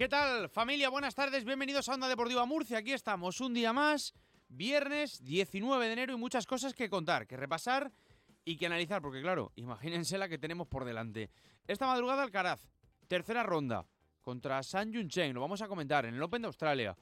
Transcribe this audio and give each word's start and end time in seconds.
¿Qué 0.00 0.08
tal, 0.08 0.48
familia? 0.48 0.88
Buenas 0.88 1.14
tardes, 1.14 1.44
bienvenidos 1.44 1.86
a 1.86 1.92
Onda 1.92 2.08
Deportiva 2.08 2.46
Murcia. 2.46 2.78
Aquí 2.78 2.94
estamos, 2.94 3.38
un 3.42 3.52
día 3.52 3.74
más, 3.74 4.14
viernes 4.48 5.22
19 5.22 5.86
de 5.88 5.92
enero 5.92 6.14
y 6.14 6.16
muchas 6.16 6.46
cosas 6.46 6.72
que 6.72 6.88
contar, 6.88 7.26
que 7.26 7.36
repasar 7.36 7.92
y 8.42 8.56
que 8.56 8.64
analizar, 8.64 9.02
porque 9.02 9.20
claro, 9.20 9.52
imagínense 9.56 10.16
la 10.16 10.30
que 10.30 10.38
tenemos 10.38 10.68
por 10.68 10.86
delante. 10.86 11.28
Esta 11.66 11.86
madrugada 11.86 12.22
Alcaraz, 12.22 12.66
tercera 13.08 13.42
ronda, 13.42 13.84
contra 14.22 14.62
San 14.62 14.90
Yun 14.90 15.10
Chen, 15.10 15.34
lo 15.34 15.42
vamos 15.42 15.60
a 15.60 15.68
comentar 15.68 16.06
en 16.06 16.14
el 16.14 16.22
Open 16.22 16.40
de 16.40 16.46
Australia. 16.46 16.96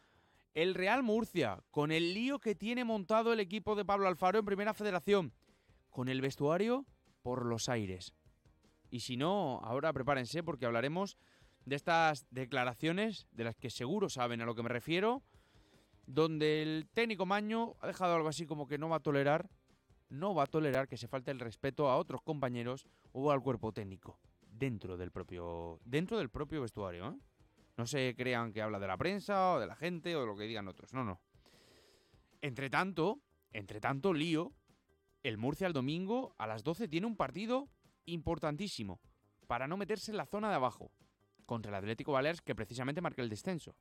El 0.53 0.75
Real 0.75 1.05
Murcia, 1.05 1.63
con 1.71 1.93
el 1.93 2.13
lío 2.15 2.41
que 2.41 2.57
tiene 2.57 2.83
montado 2.83 3.33
el 3.33 3.39
equipo 3.39 3.77
de 3.77 3.85
Pablo 3.85 4.09
Alfaro 4.09 4.41
en 4.41 4.45
Primera 4.45 4.75
Federación, 4.75 5.33
con 5.89 6.09
el 6.09 6.21
vestuario 6.21 6.85
por 7.23 7.47
los 7.47 7.69
aires. 7.69 8.13
Y 8.91 9.01
si 9.01 9.17
no, 9.17 9.61
ahora 9.63 9.93
prepárense 9.93 10.43
porque 10.43 10.67
hablaremos 10.67 11.17
de 11.69 11.77
estas 11.77 12.27
declaraciones, 12.31 13.27
de 13.33 13.45
las 13.45 13.57
que 13.57 13.71
seguro 13.71 14.09
saben 14.09 14.41
a 14.41 14.47
lo 14.47 14.55
que 14.55 14.63
me 14.63 14.71
refiero, 14.71 15.23
donde 16.07 16.63
el 16.63 16.89
técnico 16.95 17.27
Maño 17.27 17.77
ha 17.81 17.87
dejado 17.87 18.15
algo 18.15 18.29
así 18.29 18.47
como 18.47 18.67
que 18.67 18.79
no 18.79 18.89
va 18.89 18.97
a 18.97 19.01
tolerar, 19.01 19.51
no 20.09 20.35
va 20.35 20.45
a 20.45 20.47
tolerar 20.47 20.89
que 20.89 20.97
se 20.97 21.09
falte 21.09 21.31
el 21.31 21.39
respeto 21.39 21.91
a 21.91 21.99
otros 21.99 22.23
compañeros 22.23 22.87
o 23.13 23.31
al 23.31 23.43
cuerpo 23.43 23.73
técnico 23.73 24.19
dentro 24.41 24.97
del 24.97 25.11
propio 25.11 25.79
dentro 25.85 26.17
del 26.17 26.31
propio 26.31 26.63
vestuario. 26.63 27.11
¿eh? 27.11 27.17
No 27.77 27.87
se 27.87 28.15
crean 28.17 28.53
que 28.53 28.63
habla 28.63 28.79
de 28.79 28.87
la 28.87 28.97
prensa 28.97 29.53
o 29.53 29.61
de 29.61 29.67
la 29.67 29.77
gente 29.77 30.17
o 30.17 30.21
de 30.21 30.27
lo 30.27 30.37
que 30.37 30.45
digan 30.45 30.67
otros. 30.67 30.95
No, 30.95 31.05
no. 31.05 31.21
Entre 32.41 32.71
tanto, 32.71 33.21
entre 33.53 33.81
tanto 33.81 34.15
lío, 34.15 34.53
el 35.23 35.37
Murcia 35.37 35.67
el 35.67 35.75
domingo 35.75 36.35
a 36.39 36.47
las 36.47 36.65
12 36.65 36.89
tiene 36.89 37.07
un 37.07 37.17
partido 37.17 37.69
importantísimo 38.07 39.01
para 39.47 39.69
no 39.69 39.77
meterse 39.77 40.11
en 40.11 40.17
la 40.17 40.25
zona 40.25 40.49
de 40.49 40.55
abajo 40.55 40.91
contra 41.49 41.71
el 41.71 41.77
Atlético 41.77 42.13
Baleares 42.13 42.43
que 42.43 42.55
precisamente 42.55 43.01
marca 43.01 43.23
el 43.23 43.31
descenso. 43.31 43.75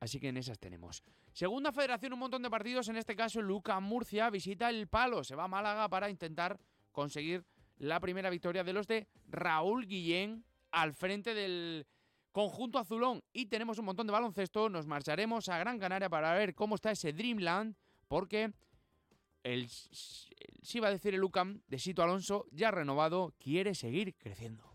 Así 0.00 0.18
que 0.18 0.28
en 0.30 0.36
esas 0.36 0.58
tenemos. 0.58 1.04
Segunda 1.32 1.70
federación, 1.70 2.12
un 2.12 2.18
montón 2.18 2.42
de 2.42 2.50
partidos. 2.50 2.88
En 2.88 2.96
este 2.96 3.14
caso, 3.14 3.40
Luca 3.40 3.78
Murcia 3.78 4.28
visita 4.28 4.68
el 4.68 4.88
palo. 4.88 5.22
Se 5.22 5.36
va 5.36 5.44
a 5.44 5.48
Málaga 5.48 5.88
para 5.88 6.10
intentar 6.10 6.58
conseguir 6.90 7.46
la 7.78 8.00
primera 8.00 8.30
victoria 8.30 8.64
de 8.64 8.72
los 8.72 8.88
de 8.88 9.06
Raúl 9.28 9.86
Guillén 9.86 10.44
al 10.72 10.92
frente 10.92 11.34
del 11.34 11.86
conjunto 12.32 12.80
azulón. 12.80 13.22
Y 13.32 13.46
tenemos 13.46 13.78
un 13.78 13.84
montón 13.84 14.08
de 14.08 14.12
baloncesto. 14.12 14.68
Nos 14.68 14.88
marcharemos 14.88 15.48
a 15.48 15.58
Gran 15.58 15.78
Canaria 15.78 16.10
para 16.10 16.34
ver 16.34 16.56
cómo 16.56 16.74
está 16.74 16.90
ese 16.90 17.12
Dreamland. 17.12 17.76
Porque 18.08 18.52
el, 19.44 19.68
si 19.68 20.80
va 20.80 20.88
a 20.88 20.90
decir 20.90 21.14
el 21.14 21.20
Lucam 21.20 21.60
de 21.68 21.78
Sito 21.78 22.02
Alonso, 22.02 22.46
ya 22.50 22.72
renovado, 22.72 23.34
quiere 23.38 23.76
seguir 23.76 24.16
creciendo. 24.16 24.71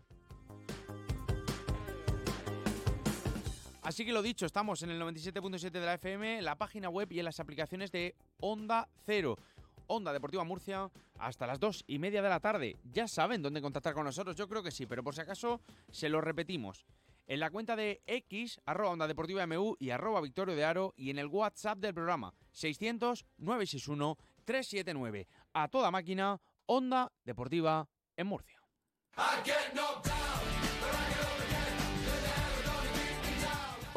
Así 3.88 4.04
que 4.04 4.12
lo 4.12 4.20
dicho, 4.20 4.44
estamos 4.44 4.82
en 4.82 4.90
el 4.90 5.00
97.7 5.00 5.70
de 5.70 5.80
la 5.80 5.94
FM, 5.94 6.42
la 6.42 6.56
página 6.56 6.90
web 6.90 7.10
y 7.10 7.20
en 7.20 7.24
las 7.24 7.40
aplicaciones 7.40 7.90
de 7.90 8.14
Onda 8.38 8.86
Cero. 9.06 9.38
Onda 9.86 10.12
Deportiva 10.12 10.44
Murcia 10.44 10.90
hasta 11.18 11.46
las 11.46 11.58
2 11.58 11.84
y 11.86 11.98
media 11.98 12.20
de 12.20 12.28
la 12.28 12.38
tarde. 12.38 12.76
Ya 12.92 13.08
saben 13.08 13.40
dónde 13.40 13.62
contactar 13.62 13.94
con 13.94 14.04
nosotros, 14.04 14.36
yo 14.36 14.46
creo 14.46 14.62
que 14.62 14.72
sí, 14.72 14.84
pero 14.84 15.02
por 15.02 15.14
si 15.14 15.22
acaso 15.22 15.62
se 15.90 16.10
lo 16.10 16.20
repetimos. 16.20 16.84
En 17.26 17.40
la 17.40 17.48
cuenta 17.48 17.76
de 17.76 18.02
X, 18.06 18.60
arroba 18.66 18.90
Onda 18.90 19.08
Deportiva 19.08 19.46
MU 19.46 19.74
y 19.78 19.88
arroba 19.88 20.20
Victorio 20.20 20.54
de 20.54 20.66
Aro 20.66 20.92
y 20.94 21.08
en 21.08 21.18
el 21.18 21.28
WhatsApp 21.28 21.78
del 21.78 21.94
programa 21.94 22.34
600-961-379. 22.52 25.26
A 25.54 25.68
toda 25.68 25.90
máquina, 25.90 26.38
Onda 26.66 27.10
Deportiva 27.24 27.88
en 28.18 28.26
Murcia. 28.26 28.60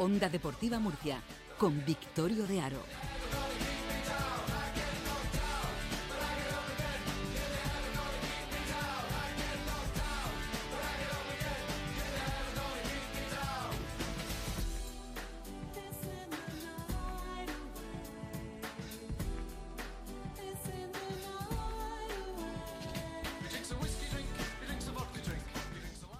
Onda 0.02 0.28
Deportiva 0.28 0.80
Murcia, 0.80 1.22
con 1.56 1.84
Victorio 1.84 2.44
de 2.44 2.60
Aro. 2.60 2.82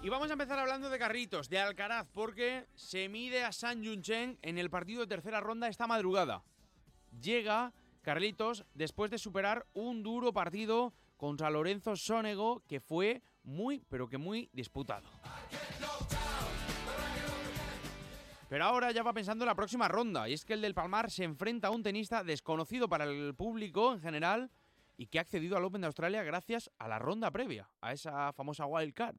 Y 0.01 0.09
vamos 0.09 0.29
a 0.29 0.33
empezar 0.33 0.59
hablando 0.59 0.89
de 0.89 0.99
carritos, 0.99 1.49
de 1.49 1.59
Alcaraz, 1.59 2.05
porque 2.13 2.65
se 2.93 3.09
mide 3.09 3.43
a 3.43 3.51
San 3.51 3.81
Yunchen 3.81 4.37
en 4.43 4.59
el 4.59 4.69
partido 4.69 5.01
de 5.01 5.07
tercera 5.07 5.41
ronda 5.41 5.67
esta 5.67 5.87
madrugada. 5.87 6.43
Llega 7.19 7.73
Carlitos 8.03 8.65
después 8.75 9.09
de 9.09 9.17
superar 9.17 9.65
un 9.73 10.03
duro 10.03 10.31
partido 10.31 10.93
contra 11.17 11.49
Lorenzo 11.49 11.95
Sonego 11.95 12.61
que 12.67 12.79
fue 12.79 13.23
muy, 13.41 13.83
pero 13.89 14.07
que 14.07 14.19
muy 14.19 14.47
disputado. 14.53 15.09
Pero 18.47 18.63
ahora 18.63 18.91
ya 18.91 19.01
va 19.01 19.11
pensando 19.11 19.43
en 19.43 19.47
la 19.47 19.55
próxima 19.55 19.87
ronda, 19.87 20.29
y 20.29 20.33
es 20.33 20.45
que 20.45 20.53
el 20.53 20.61
del 20.61 20.75
Palmar 20.75 21.09
se 21.09 21.23
enfrenta 21.23 21.69
a 21.69 21.71
un 21.71 21.81
tenista 21.81 22.23
desconocido 22.23 22.87
para 22.87 23.05
el 23.05 23.33
público 23.33 23.93
en 23.93 24.01
general 24.01 24.51
y 24.97 25.07
que 25.07 25.17
ha 25.17 25.21
accedido 25.21 25.57
al 25.57 25.65
Open 25.65 25.81
de 25.81 25.87
Australia 25.87 26.21
gracias 26.21 26.69
a 26.77 26.87
la 26.87 26.99
ronda 26.99 27.31
previa, 27.31 27.67
a 27.81 27.91
esa 27.91 28.31
famosa 28.33 28.67
wild 28.67 28.93
card. 28.93 29.17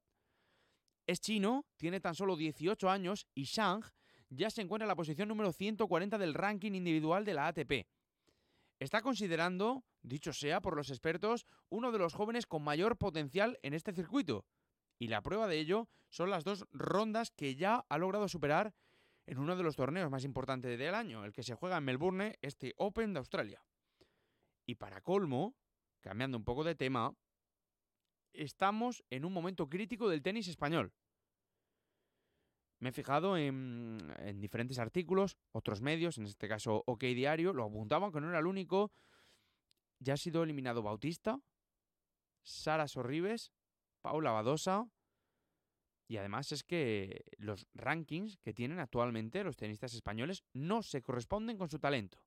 Es 1.06 1.20
chino, 1.20 1.66
tiene 1.76 2.00
tan 2.00 2.14
solo 2.14 2.36
18 2.36 2.88
años 2.88 3.26
y 3.34 3.44
Shang 3.44 3.84
ya 4.30 4.50
se 4.50 4.62
encuentra 4.62 4.84
en 4.84 4.88
la 4.88 4.96
posición 4.96 5.28
número 5.28 5.52
140 5.52 6.18
del 6.18 6.34
ranking 6.34 6.72
individual 6.72 7.24
de 7.24 7.34
la 7.34 7.46
ATP. 7.48 7.86
Está 8.78 9.02
considerando, 9.02 9.84
dicho 10.02 10.32
sea 10.32 10.60
por 10.60 10.76
los 10.76 10.90
expertos, 10.90 11.46
uno 11.68 11.92
de 11.92 11.98
los 11.98 12.14
jóvenes 12.14 12.46
con 12.46 12.62
mayor 12.62 12.96
potencial 12.96 13.58
en 13.62 13.74
este 13.74 13.92
circuito. 13.92 14.46
Y 14.98 15.08
la 15.08 15.22
prueba 15.22 15.46
de 15.46 15.58
ello 15.58 15.88
son 16.08 16.30
las 16.30 16.44
dos 16.44 16.66
rondas 16.72 17.30
que 17.30 17.54
ya 17.54 17.84
ha 17.88 17.98
logrado 17.98 18.28
superar 18.28 18.74
en 19.26 19.38
uno 19.38 19.56
de 19.56 19.62
los 19.62 19.76
torneos 19.76 20.10
más 20.10 20.24
importantes 20.24 20.78
del 20.78 20.94
año, 20.94 21.24
el 21.24 21.32
que 21.32 21.42
se 21.42 21.54
juega 21.54 21.78
en 21.78 21.84
Melbourne, 21.84 22.38
este 22.42 22.74
Open 22.76 23.12
de 23.12 23.18
Australia. 23.18 23.62
Y 24.66 24.76
para 24.76 25.00
colmo, 25.00 25.54
cambiando 26.00 26.36
un 26.36 26.44
poco 26.44 26.64
de 26.64 26.74
tema, 26.74 27.14
estamos 28.34 29.04
en 29.10 29.24
un 29.24 29.32
momento 29.32 29.68
crítico 29.68 30.08
del 30.08 30.22
tenis 30.22 30.48
español. 30.48 30.92
Me 32.80 32.90
he 32.90 32.92
fijado 32.92 33.38
en, 33.38 34.12
diferentes 34.40 34.78
artículos, 34.78 35.38
otros 35.52 35.80
medios, 35.80 36.18
en 36.18 36.26
este 36.26 36.48
caso 36.48 36.82
OK 36.86 37.02
Diario, 37.02 37.52
lo 37.52 37.64
apuntaban 37.64 38.12
que 38.12 38.20
no 38.20 38.28
era 38.28 38.40
el 38.40 38.46
único. 38.46 38.92
Ya 40.00 40.14
ha 40.14 40.18
sido 40.18 40.42
eliminado 40.42 40.82
Bautista, 40.82 41.40
Sara 42.42 42.88
Sorribes, 42.88 43.52
Paula 44.02 44.32
Badosa. 44.32 44.86
Y 46.06 46.18
además 46.18 46.52
es 46.52 46.62
que 46.62 47.24
los 47.38 47.66
rankings 47.72 48.36
que 48.36 48.52
tienen 48.52 48.78
actualmente 48.78 49.42
los 49.42 49.56
tenistas 49.56 49.94
españoles 49.94 50.44
no 50.52 50.82
se 50.82 51.00
corresponden 51.00 51.56
con 51.56 51.70
su 51.70 51.78
talento. 51.78 52.18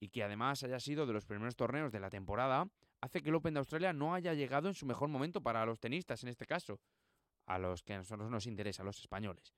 Y 0.00 0.08
que 0.08 0.22
además 0.22 0.62
haya 0.62 0.80
sido 0.80 1.04
de 1.04 1.12
los 1.12 1.26
primeros 1.26 1.56
torneos 1.56 1.92
de 1.92 2.00
la 2.00 2.08
temporada 2.08 2.70
hace 3.00 3.22
que 3.22 3.28
el 3.28 3.34
Open 3.34 3.54
de 3.54 3.60
Australia 3.60 3.92
no 3.92 4.14
haya 4.14 4.34
llegado 4.34 4.68
en 4.68 4.74
su 4.74 4.86
mejor 4.86 5.08
momento 5.08 5.42
para 5.42 5.64
los 5.64 5.80
tenistas, 5.80 6.22
en 6.22 6.28
este 6.28 6.46
caso, 6.46 6.80
a 7.46 7.58
los 7.58 7.82
que 7.82 7.94
a 7.94 7.98
nosotros 7.98 8.30
nos 8.30 8.46
interesa, 8.46 8.82
a 8.82 8.86
los 8.86 9.00
españoles. 9.00 9.54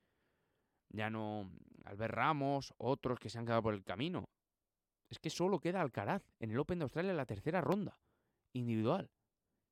Ya 0.89 1.11
no 1.11 1.50
Albert 1.85 2.15
Ramos, 2.15 2.75
otros 2.79 3.19
que 3.19 3.31
se 3.31 3.39
han 3.39 3.47
quedado 3.47 3.62
por 3.62 3.75
el 3.75 3.85
camino. 3.85 4.29
Es 5.09 5.19
que 5.19 5.31
solo 5.31 5.59
queda 5.59 5.81
Alcaraz 5.81 6.23
en 6.39 6.50
el 6.50 6.59
Open 6.59 6.79
de 6.79 6.85
Australia 6.85 7.11
en 7.11 7.17
la 7.17 7.27
tercera 7.27 7.61
ronda, 7.61 7.99
individual. 8.53 9.11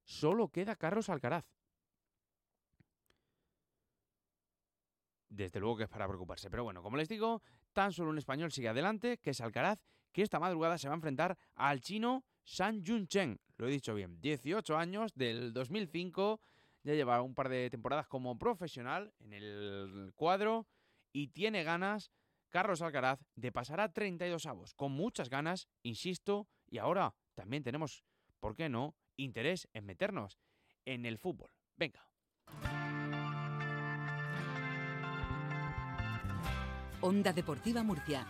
Solo 0.04 0.48
queda 0.48 0.76
Carlos 0.76 1.08
Alcaraz. 1.08 1.46
Desde 5.28 5.60
luego 5.60 5.76
que 5.76 5.84
es 5.84 5.88
para 5.88 6.08
preocuparse. 6.08 6.50
Pero 6.50 6.64
bueno, 6.64 6.82
como 6.82 6.96
les 6.96 7.08
digo, 7.08 7.42
tan 7.72 7.92
solo 7.92 8.10
un 8.10 8.18
español 8.18 8.50
sigue 8.50 8.68
adelante, 8.68 9.18
que 9.18 9.30
es 9.30 9.40
Alcaraz, 9.40 9.80
que 10.12 10.22
esta 10.22 10.40
madrugada 10.40 10.76
se 10.76 10.88
va 10.88 10.94
a 10.94 10.96
enfrentar 10.96 11.38
al 11.54 11.80
chino 11.80 12.24
San 12.42 12.82
Yun 12.82 13.06
Chen, 13.06 13.40
lo 13.60 13.68
he 13.68 13.72
dicho 13.72 13.94
bien, 13.94 14.20
18 14.20 14.76
años, 14.76 15.12
del 15.14 15.52
2005, 15.52 16.40
ya 16.82 16.94
lleva 16.94 17.20
un 17.20 17.34
par 17.34 17.48
de 17.50 17.68
temporadas 17.68 18.06
como 18.06 18.38
profesional 18.38 19.12
en 19.20 19.34
el 19.34 20.12
cuadro 20.14 20.66
y 21.12 21.28
tiene 21.28 21.62
ganas, 21.62 22.10
Carlos 22.48 22.80
Alcaraz, 22.80 23.20
de 23.34 23.52
pasar 23.52 23.80
a 23.80 23.92
32 23.92 24.46
avos, 24.46 24.74
con 24.74 24.92
muchas 24.92 25.28
ganas, 25.28 25.68
insisto, 25.82 26.48
y 26.68 26.78
ahora 26.78 27.14
también 27.34 27.62
tenemos, 27.62 28.02
¿por 28.40 28.56
qué 28.56 28.68
no?, 28.68 28.96
interés 29.16 29.68
en 29.74 29.84
meternos 29.84 30.38
en 30.86 31.04
el 31.04 31.18
fútbol. 31.18 31.50
Venga. 31.76 32.02
Onda 37.02 37.32
Deportiva 37.32 37.82
Murcia 37.82 38.26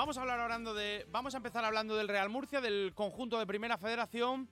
Vamos 0.00 0.16
a 0.16 0.22
hablar 0.22 0.40
hablando 0.40 0.72
de. 0.72 1.06
Vamos 1.10 1.34
a 1.34 1.36
empezar 1.36 1.62
hablando 1.62 1.94
del 1.94 2.08
Real 2.08 2.30
Murcia, 2.30 2.62
del 2.62 2.94
conjunto 2.94 3.38
de 3.38 3.46
Primera 3.46 3.76
Federación 3.76 4.48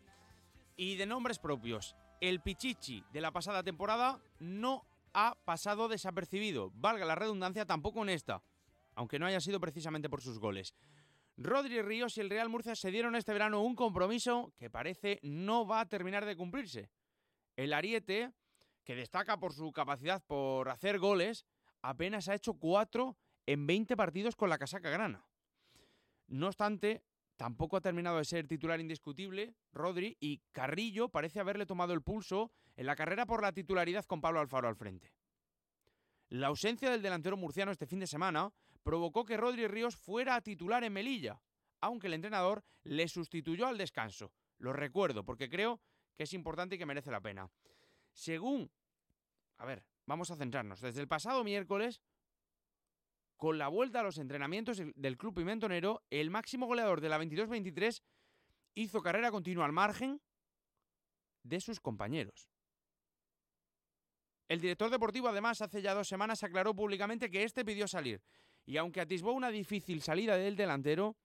y 0.76 0.96
de 0.96 1.06
nombres 1.06 1.38
propios. 1.38 1.96
El 2.20 2.42
Pichichi 2.42 3.02
de 3.14 3.22
la 3.22 3.32
pasada 3.32 3.62
temporada 3.62 4.20
no 4.40 4.84
ha 5.14 5.38
pasado 5.46 5.88
desapercibido, 5.88 6.70
valga 6.74 7.06
la 7.06 7.14
redundancia, 7.14 7.64
tampoco 7.64 8.02
en 8.02 8.10
esta, 8.10 8.42
aunque 8.94 9.18
no 9.18 9.24
haya 9.24 9.40
sido 9.40 9.58
precisamente 9.58 10.10
por 10.10 10.20
sus 10.20 10.38
goles. 10.38 10.74
Rodri 11.38 11.80
Ríos 11.80 12.18
y 12.18 12.20
el 12.20 12.28
Real 12.28 12.50
Murcia 12.50 12.76
se 12.76 12.90
dieron 12.90 13.16
este 13.16 13.32
verano 13.32 13.62
un 13.62 13.74
compromiso 13.74 14.52
que 14.58 14.68
parece 14.68 15.18
no 15.22 15.66
va 15.66 15.80
a 15.80 15.88
terminar 15.88 16.26
de 16.26 16.36
cumplirse. 16.36 16.90
El 17.56 17.72
Ariete, 17.72 18.34
que 18.84 18.94
destaca 18.94 19.40
por 19.40 19.54
su 19.54 19.72
capacidad 19.72 20.22
por 20.26 20.68
hacer 20.68 20.98
goles, 20.98 21.46
apenas 21.80 22.28
ha 22.28 22.34
hecho 22.34 22.52
cuatro 22.52 23.16
en 23.46 23.66
20 23.66 23.96
partidos 23.96 24.36
con 24.36 24.50
la 24.50 24.58
casaca 24.58 24.90
grana. 24.90 25.24
No 26.28 26.46
obstante, 26.46 27.02
tampoco 27.36 27.76
ha 27.76 27.80
terminado 27.80 28.18
de 28.18 28.24
ser 28.24 28.46
titular 28.46 28.80
indiscutible 28.80 29.54
Rodri 29.72 30.16
y 30.20 30.38
Carrillo 30.52 31.08
parece 31.08 31.40
haberle 31.40 31.66
tomado 31.66 31.92
el 31.92 32.02
pulso 32.02 32.52
en 32.76 32.86
la 32.86 32.96
carrera 32.96 33.26
por 33.26 33.42
la 33.42 33.52
titularidad 33.52 34.04
con 34.04 34.20
Pablo 34.20 34.40
Alfaro 34.40 34.68
al 34.68 34.76
frente. 34.76 35.14
La 36.28 36.48
ausencia 36.48 36.90
del 36.90 37.02
delantero 37.02 37.36
murciano 37.36 37.72
este 37.72 37.86
fin 37.86 38.00
de 38.00 38.06
semana 38.06 38.52
provocó 38.82 39.24
que 39.24 39.36
Rodri 39.36 39.66
Ríos 39.66 39.96
fuera 39.96 40.34
a 40.34 40.40
titular 40.42 40.84
en 40.84 40.92
Melilla, 40.92 41.40
aunque 41.80 42.06
el 42.08 42.14
entrenador 42.14 42.62
le 42.84 43.08
sustituyó 43.08 43.66
al 43.66 43.78
descanso. 43.78 44.32
Lo 44.58 44.72
recuerdo 44.72 45.24
porque 45.24 45.48
creo 45.48 45.80
que 46.16 46.24
es 46.24 46.32
importante 46.34 46.74
y 46.74 46.78
que 46.78 46.86
merece 46.86 47.10
la 47.10 47.20
pena. 47.20 47.50
Según... 48.12 48.70
A 49.56 49.64
ver, 49.64 49.84
vamos 50.06 50.30
a 50.30 50.36
centrarnos. 50.36 50.80
Desde 50.80 51.00
el 51.00 51.08
pasado 51.08 51.42
miércoles, 51.44 52.00
con 53.38 53.56
la 53.56 53.68
vuelta 53.68 54.00
a 54.00 54.02
los 54.02 54.18
entrenamientos 54.18 54.82
del 54.96 55.16
Club 55.16 55.36
Pimentonero, 55.36 56.02
el 56.10 56.28
máximo 56.28 56.66
goleador 56.66 57.00
de 57.00 57.08
la 57.08 57.18
22-23 57.18 58.02
hizo 58.74 59.00
carrera 59.00 59.30
continua 59.30 59.64
al 59.64 59.72
margen 59.72 60.20
de 61.44 61.60
sus 61.60 61.80
compañeros. 61.80 62.50
El 64.48 64.60
director 64.60 64.90
deportivo 64.90 65.28
además 65.28 65.62
hace 65.62 65.80
ya 65.80 65.94
dos 65.94 66.08
semanas 66.08 66.42
aclaró 66.42 66.74
públicamente 66.74 67.30
que 67.30 67.44
este 67.44 67.64
pidió 67.64 67.86
salir 67.86 68.22
y 68.66 68.76
aunque 68.76 69.00
atisbó 69.00 69.32
una 69.32 69.50
difícil 69.50 70.02
salida 70.02 70.36
del 70.36 70.56
delantero, 70.56 71.16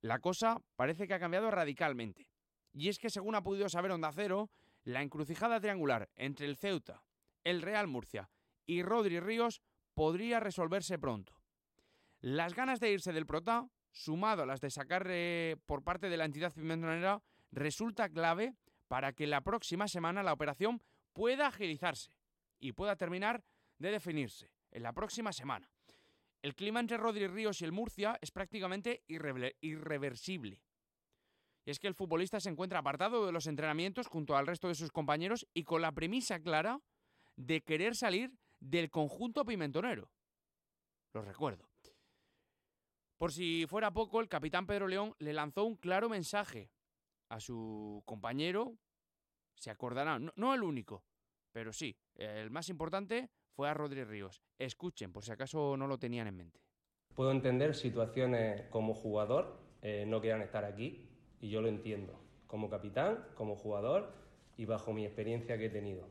la 0.00 0.18
cosa 0.18 0.60
parece 0.74 1.06
que 1.06 1.14
ha 1.14 1.20
cambiado 1.20 1.50
radicalmente. 1.50 2.28
Y 2.72 2.88
es 2.88 2.98
que 2.98 3.08
según 3.08 3.34
ha 3.36 3.42
podido 3.42 3.68
saber 3.68 3.92
Onda 3.92 4.10
Cero, 4.12 4.50
la 4.82 5.02
encrucijada 5.02 5.60
triangular 5.60 6.10
entre 6.16 6.46
el 6.46 6.56
Ceuta, 6.56 7.04
el 7.44 7.62
Real 7.62 7.86
Murcia 7.86 8.30
y 8.66 8.82
Rodri 8.82 9.20
Ríos 9.20 9.62
podría 9.94 10.40
resolverse 10.40 10.98
pronto. 10.98 11.35
Las 12.28 12.56
ganas 12.56 12.80
de 12.80 12.90
irse 12.90 13.12
del 13.12 13.24
Prota, 13.24 13.70
sumado 13.92 14.42
a 14.42 14.46
las 14.46 14.60
de 14.60 14.68
sacar 14.68 15.06
por 15.64 15.84
parte 15.84 16.08
de 16.08 16.16
la 16.16 16.24
entidad 16.24 16.52
pimentonera, 16.52 17.22
resulta 17.52 18.08
clave 18.08 18.56
para 18.88 19.12
que 19.12 19.28
la 19.28 19.42
próxima 19.42 19.86
semana 19.86 20.24
la 20.24 20.32
operación 20.32 20.82
pueda 21.12 21.46
agilizarse 21.46 22.10
y 22.58 22.72
pueda 22.72 22.96
terminar 22.96 23.44
de 23.78 23.92
definirse 23.92 24.50
en 24.72 24.82
la 24.82 24.92
próxima 24.92 25.32
semana. 25.32 25.70
El 26.42 26.56
clima 26.56 26.80
entre 26.80 26.96
Rodri 26.96 27.28
Ríos 27.28 27.62
y 27.62 27.64
el 27.64 27.70
Murcia 27.70 28.18
es 28.20 28.32
prácticamente 28.32 29.04
irreversible. 29.06 30.64
Y 31.64 31.70
es 31.70 31.78
que 31.78 31.86
el 31.86 31.94
futbolista 31.94 32.40
se 32.40 32.50
encuentra 32.50 32.80
apartado 32.80 33.24
de 33.24 33.30
los 33.30 33.46
entrenamientos 33.46 34.08
junto 34.08 34.36
al 34.36 34.48
resto 34.48 34.66
de 34.66 34.74
sus 34.74 34.90
compañeros 34.90 35.46
y 35.54 35.62
con 35.62 35.80
la 35.80 35.92
premisa 35.92 36.40
clara 36.40 36.80
de 37.36 37.60
querer 37.60 37.94
salir 37.94 38.32
del 38.58 38.90
conjunto 38.90 39.44
pimentonero. 39.44 40.10
Lo 41.12 41.22
recuerdo. 41.22 41.75
Por 43.16 43.32
si 43.32 43.66
fuera 43.66 43.92
poco, 43.92 44.20
el 44.20 44.28
capitán 44.28 44.66
Pedro 44.66 44.88
León 44.88 45.14
le 45.18 45.32
lanzó 45.32 45.64
un 45.64 45.76
claro 45.76 46.08
mensaje 46.08 46.70
a 47.28 47.40
su 47.40 48.02
compañero. 48.04 48.76
Se 49.56 49.70
acordarán, 49.70 50.32
no, 50.36 50.54
el 50.54 50.62
único, 50.62 51.04
pero 51.52 51.72
sí, 51.72 51.96
el 52.14 52.50
más 52.50 52.68
importante 52.68 53.30
fue 53.52 53.68
a 53.68 53.74
Rodri 53.74 54.04
Ríos. 54.04 54.42
Escuchen, 54.58 55.12
por 55.12 55.24
si 55.24 55.32
acaso 55.32 55.76
no 55.76 55.86
lo 55.86 55.98
tenían 55.98 56.26
en 56.26 56.36
mente. 56.36 56.60
Puedo 57.14 57.30
entender 57.30 57.74
situaciones 57.74 58.68
como 58.68 58.92
jugador, 58.92 59.58
eh, 59.80 60.04
no 60.06 60.20
quieran 60.20 60.42
estar 60.42 60.66
aquí, 60.66 61.08
y 61.40 61.48
yo 61.48 61.62
lo 61.62 61.68
entiendo, 61.68 62.20
como 62.46 62.68
capitán, 62.68 63.24
como 63.34 63.56
jugador 63.56 64.12
y 64.58 64.66
bajo 64.66 64.92
mi 64.92 65.06
experiencia 65.06 65.56
que 65.56 65.66
he 65.66 65.70
tenido 65.70 66.06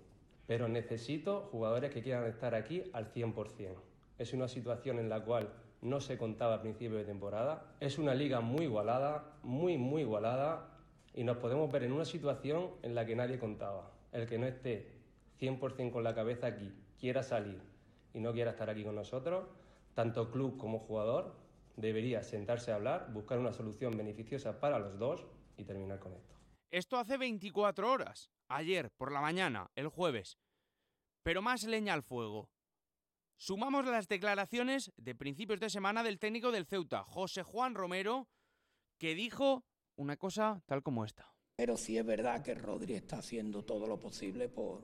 pero 0.48 0.68
necesito 0.68 1.42
jugadores 1.52 1.92
que 1.92 2.02
quieran 2.02 2.26
estar 2.26 2.54
aquí 2.56 2.84
al 2.94 3.12
100%. 3.12 3.76
Es 4.18 4.34
una 4.34 4.48
situación 4.48 5.00
en 5.00 5.10
la 5.10 5.24
cual 5.24 5.52
no 5.82 6.02
se 6.02 6.18
contaba 6.18 6.56
a 6.56 6.62
principio 6.62 6.98
de 6.98 7.06
temporada. 7.06 7.76
Es 7.80 7.98
una 7.98 8.14
liga 8.14 8.42
muy 8.42 8.66
igualada, 8.66 9.38
muy, 9.44 9.78
muy 9.78 10.02
igualada, 10.02 10.70
y 11.14 11.24
nos 11.24 11.38
podemos 11.38 11.72
ver 11.72 11.84
en 11.84 11.94
una 11.94 12.06
situación 12.06 12.72
en 12.82 12.96
la 12.96 13.06
que 13.06 13.16
nadie 13.16 13.40
contaba. 13.40 13.92
El 14.12 14.28
que 14.28 14.38
no 14.38 14.46
esté 14.46 14.92
100% 15.40 15.92
con 15.92 16.04
la 16.04 16.14
cabeza 16.14 16.48
aquí, 16.48 16.74
quiera 17.00 17.24
salir 17.24 17.62
y 18.14 18.20
no 18.20 18.34
quiera 18.34 18.52
estar 18.52 18.70
aquí 18.70 18.84
con 18.84 18.96
nosotros, 18.96 19.48
tanto 19.94 20.32
club 20.32 20.58
como 20.58 20.80
jugador, 20.80 21.36
debería 21.78 22.24
sentarse 22.24 22.72
a 22.72 22.76
hablar, 22.76 23.12
buscar 23.12 23.40
una 23.40 23.54
solución 23.54 23.98
beneficiosa 23.98 24.60
para 24.60 24.80
los 24.80 24.98
dos 24.98 25.26
y 25.58 25.64
terminar 25.64 26.00
con 26.00 26.14
esto. 26.14 26.36
Esto 26.72 26.98
hace 26.98 27.18
24 27.18 27.92
horas 27.92 28.30
ayer 28.50 28.92
por 28.98 29.12
la 29.12 29.22
mañana, 29.22 29.70
el 29.76 29.88
jueves. 29.88 30.38
Pero 31.24 31.42
más 31.42 31.64
leña 31.64 31.94
al 31.94 32.04
fuego. 32.04 32.50
Sumamos 33.38 33.86
las 33.86 34.08
declaraciones 34.08 34.92
de 34.98 35.16
principios 35.16 35.60
de 35.60 35.70
semana 35.70 36.04
del 36.04 36.20
técnico 36.20 36.52
del 36.52 36.66
Ceuta, 36.66 37.04
José 37.04 37.44
Juan 37.44 37.76
Romero, 37.76 38.28
que 38.98 39.14
dijo 39.14 39.66
una 39.98 40.18
cosa 40.18 40.62
tal 40.66 40.84
como 40.84 41.04
esta. 41.06 41.34
Pero 41.58 41.78
sí 41.78 41.98
es 41.98 42.06
verdad 42.06 42.42
que 42.42 42.56
Rodri 42.56 42.94
está 42.94 43.18
haciendo 43.18 43.64
todo 43.64 43.88
lo 43.88 44.00
posible 44.00 44.50
por, 44.50 44.84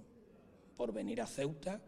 por 0.75 0.93
venir 0.93 1.21
a 1.21 1.27
Ceuta 1.27 1.81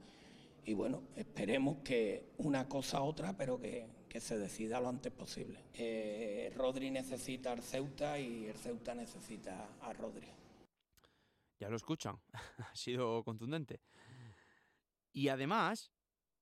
y 0.65 0.74
bueno, 0.74 1.03
esperemos 1.15 1.79
que 1.84 2.34
una 2.38 2.67
cosa 2.70 3.01
u 3.01 3.08
otra, 3.08 3.36
pero 3.36 3.60
que, 3.60 3.88
que 4.08 4.22
se 4.22 4.38
decida 4.38 4.79
lo 4.79 4.88
antes 4.88 5.12
posible. 5.12 5.65
Eh, 5.74 6.51
Rodri 6.55 6.89
necesita 6.89 7.51
al 7.51 7.62
Ceuta 7.62 8.17
y 8.17 8.46
el 8.46 8.55
Ceuta 8.55 8.96
necesita 8.96 9.77
a 9.82 9.91
Rodri. 9.91 10.27
Ya 11.60 11.70
lo 11.70 11.75
escuchan, 11.75 12.22
ha 12.58 12.75
sido 12.75 13.24
contundente. 13.24 13.82
Y 15.12 15.27
además, 15.27 15.91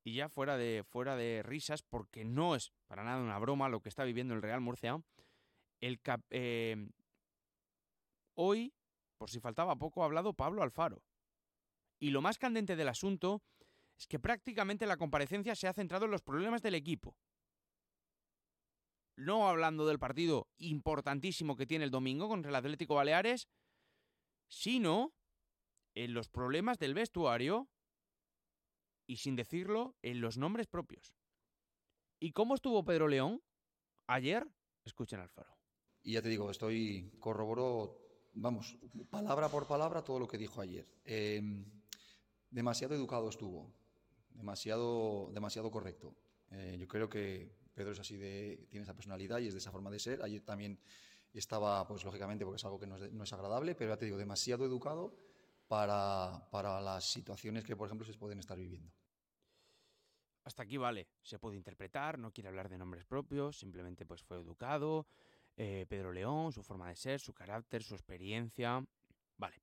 y 0.04 0.16
ya 0.16 0.30
fuera 0.30 0.58
de, 0.58 0.84
fuera 0.84 1.16
de 1.16 1.44
risas, 1.44 1.84
porque 1.84 2.26
no 2.26 2.56
es 2.56 2.72
para 2.88 3.04
nada 3.04 3.22
una 3.22 3.40
broma 3.40 3.70
lo 3.70 3.82
que 3.82 3.90
está 3.90 4.04
viviendo 4.04 4.34
el 4.34 4.42
Real 4.42 4.62
Murcia, 4.62 5.02
el 5.80 6.00
eh, 6.30 6.90
hoy, 8.36 8.74
por 9.18 9.30
si 9.30 9.40
faltaba 9.40 9.76
poco, 9.78 10.02
ha 10.02 10.06
hablado 10.06 10.34
Pablo 10.34 10.64
Alfaro. 10.64 11.04
Y 12.00 12.10
lo 12.10 12.22
más 12.22 12.40
candente 12.40 12.76
del 12.76 12.90
asunto 12.90 13.44
es 13.98 14.08
que 14.08 14.20
prácticamente 14.20 14.88
la 14.88 14.98
comparecencia 14.98 15.56
se 15.56 15.68
ha 15.68 15.74
centrado 15.74 16.06
en 16.06 16.12
los 16.12 16.24
problemas 16.24 16.62
del 16.62 16.76
equipo. 16.76 17.16
No 19.16 19.48
hablando 19.48 19.86
del 19.86 20.00
partido 20.00 20.48
importantísimo 20.58 21.56
que 21.56 21.68
tiene 21.68 21.86
el 21.86 21.92
domingo 21.92 22.28
contra 22.28 22.50
el 22.50 22.56
Atlético 22.56 22.96
Baleares, 22.96 23.48
sino 24.48 25.14
en 25.94 26.14
los 26.14 26.30
problemas 26.30 26.80
del 26.80 26.94
vestuario 26.94 27.70
y 29.08 29.18
sin 29.18 29.36
decirlo, 29.36 29.96
en 30.02 30.22
los 30.22 30.38
nombres 30.38 30.68
propios. 30.68 31.16
¿Y 32.20 32.32
cómo 32.32 32.56
estuvo 32.56 32.86
Pedro 32.86 33.08
León 33.08 33.42
ayer? 34.08 34.48
Escuchen 34.86 35.20
al 35.20 35.30
faro. 35.30 35.52
Y 36.04 36.14
ya 36.14 36.22
te 36.22 36.30
digo, 36.30 36.50
estoy 36.50 37.12
corroboro, 37.20 38.00
vamos, 38.34 38.78
palabra 39.10 39.50
por 39.50 39.68
palabra 39.68 40.04
todo 40.04 40.20
lo 40.20 40.28
que 40.28 40.38
dijo 40.38 40.62
ayer. 40.62 40.88
Em, 41.04 41.66
demasiado 42.50 42.96
educado 42.96 43.30
estuvo, 43.30 43.74
demasiado, 44.30 45.32
demasiado 45.34 45.70
correcto. 45.72 46.16
Eh, 46.50 46.78
yo 46.80 46.88
creo 46.88 47.10
que 47.10 47.56
Pedro 47.74 47.92
es 47.92 48.00
así 48.00 48.18
de, 48.18 48.68
tiene 48.70 48.84
esa 48.84 48.96
personalidad 48.96 49.40
y 49.40 49.48
es 49.48 49.54
de 49.54 49.60
esa 49.60 49.72
forma 49.72 49.90
de 49.90 50.00
ser. 50.00 50.22
Ayer 50.24 50.42
también 50.42 50.80
estaba, 51.34 51.88
pues 51.88 52.04
lógicamente, 52.04 52.46
porque 52.46 52.58
es 52.58 52.66
algo 52.66 52.80
que 52.80 52.88
no 52.88 52.98
es, 52.98 53.12
no 53.12 53.24
es 53.24 53.34
agradable, 53.34 53.76
pero 53.76 53.92
ya 53.92 53.98
te 53.98 54.06
digo, 54.06 54.18
demasiado 54.18 54.66
educado 54.66 55.16
para, 55.72 56.50
para, 56.52 56.82
las 56.82 57.06
situaciones 57.06 57.64
que, 57.64 57.78
por 57.78 57.88
ejemplo, 57.88 58.06
se 58.06 58.14
pueden 58.16 58.40
estar 58.40 58.58
viviendo. 58.58 58.92
Hasta 60.44 60.64
aquí 60.64 60.76
vale, 60.76 61.08
se 61.22 61.40
puede 61.40 61.56
interpretar, 61.56 62.20
no 62.20 62.34
quiere 62.34 62.50
hablar 62.50 62.68
de 62.68 62.78
nombres 62.78 63.06
propios, 63.06 63.58
simplemente 63.58 64.06
pues 64.06 64.22
fue 64.22 64.36
educado, 64.36 65.08
eh, 65.56 65.86
Pedro 65.88 66.12
León, 66.12 66.52
su 66.52 66.62
forma 66.62 66.90
de 66.90 66.98
ser, 66.98 67.22
su 67.22 67.34
carácter, 67.34 67.84
su 67.84 67.94
experiencia. 67.94 68.86
Vale. 69.38 69.62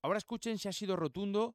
Ahora 0.00 0.16
escuchen 0.16 0.56
si 0.56 0.68
ha 0.68 0.72
sido 0.72 0.96
rotundo, 0.96 1.54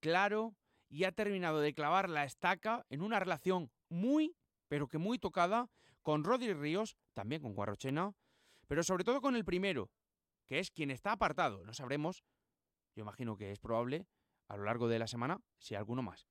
claro 0.00 0.56
y 0.88 1.04
ha 1.04 1.12
terminado 1.12 1.60
de 1.60 1.74
clavar 1.74 2.10
la 2.10 2.24
estaca 2.24 2.84
en 2.88 3.02
una 3.02 3.20
relación 3.20 3.70
muy, 3.88 4.36
pero 4.66 4.88
que 4.88 4.98
muy 4.98 5.20
tocada 5.20 5.70
con 6.02 6.24
Rodri 6.24 6.54
Ríos, 6.54 6.96
también 7.12 7.40
con 7.40 7.54
Guarrochena, 7.54 8.16
pero 8.66 8.82
sobre 8.82 9.04
todo 9.04 9.20
con 9.20 9.36
el 9.36 9.44
primero, 9.44 9.92
que 10.46 10.58
es 10.58 10.70
quien 10.70 10.90
está 10.90 11.12
apartado. 11.12 11.64
No 11.64 11.74
sabremos, 11.74 12.24
yo 12.94 13.02
imagino 13.02 13.36
que 13.36 13.52
es 13.52 13.58
probable, 13.58 14.06
a 14.48 14.56
lo 14.56 14.64
largo 14.64 14.88
de 14.88 14.98
la 14.98 15.06
semana, 15.06 15.40
si 15.58 15.74
alguno 15.74 16.02
más. 16.02 16.26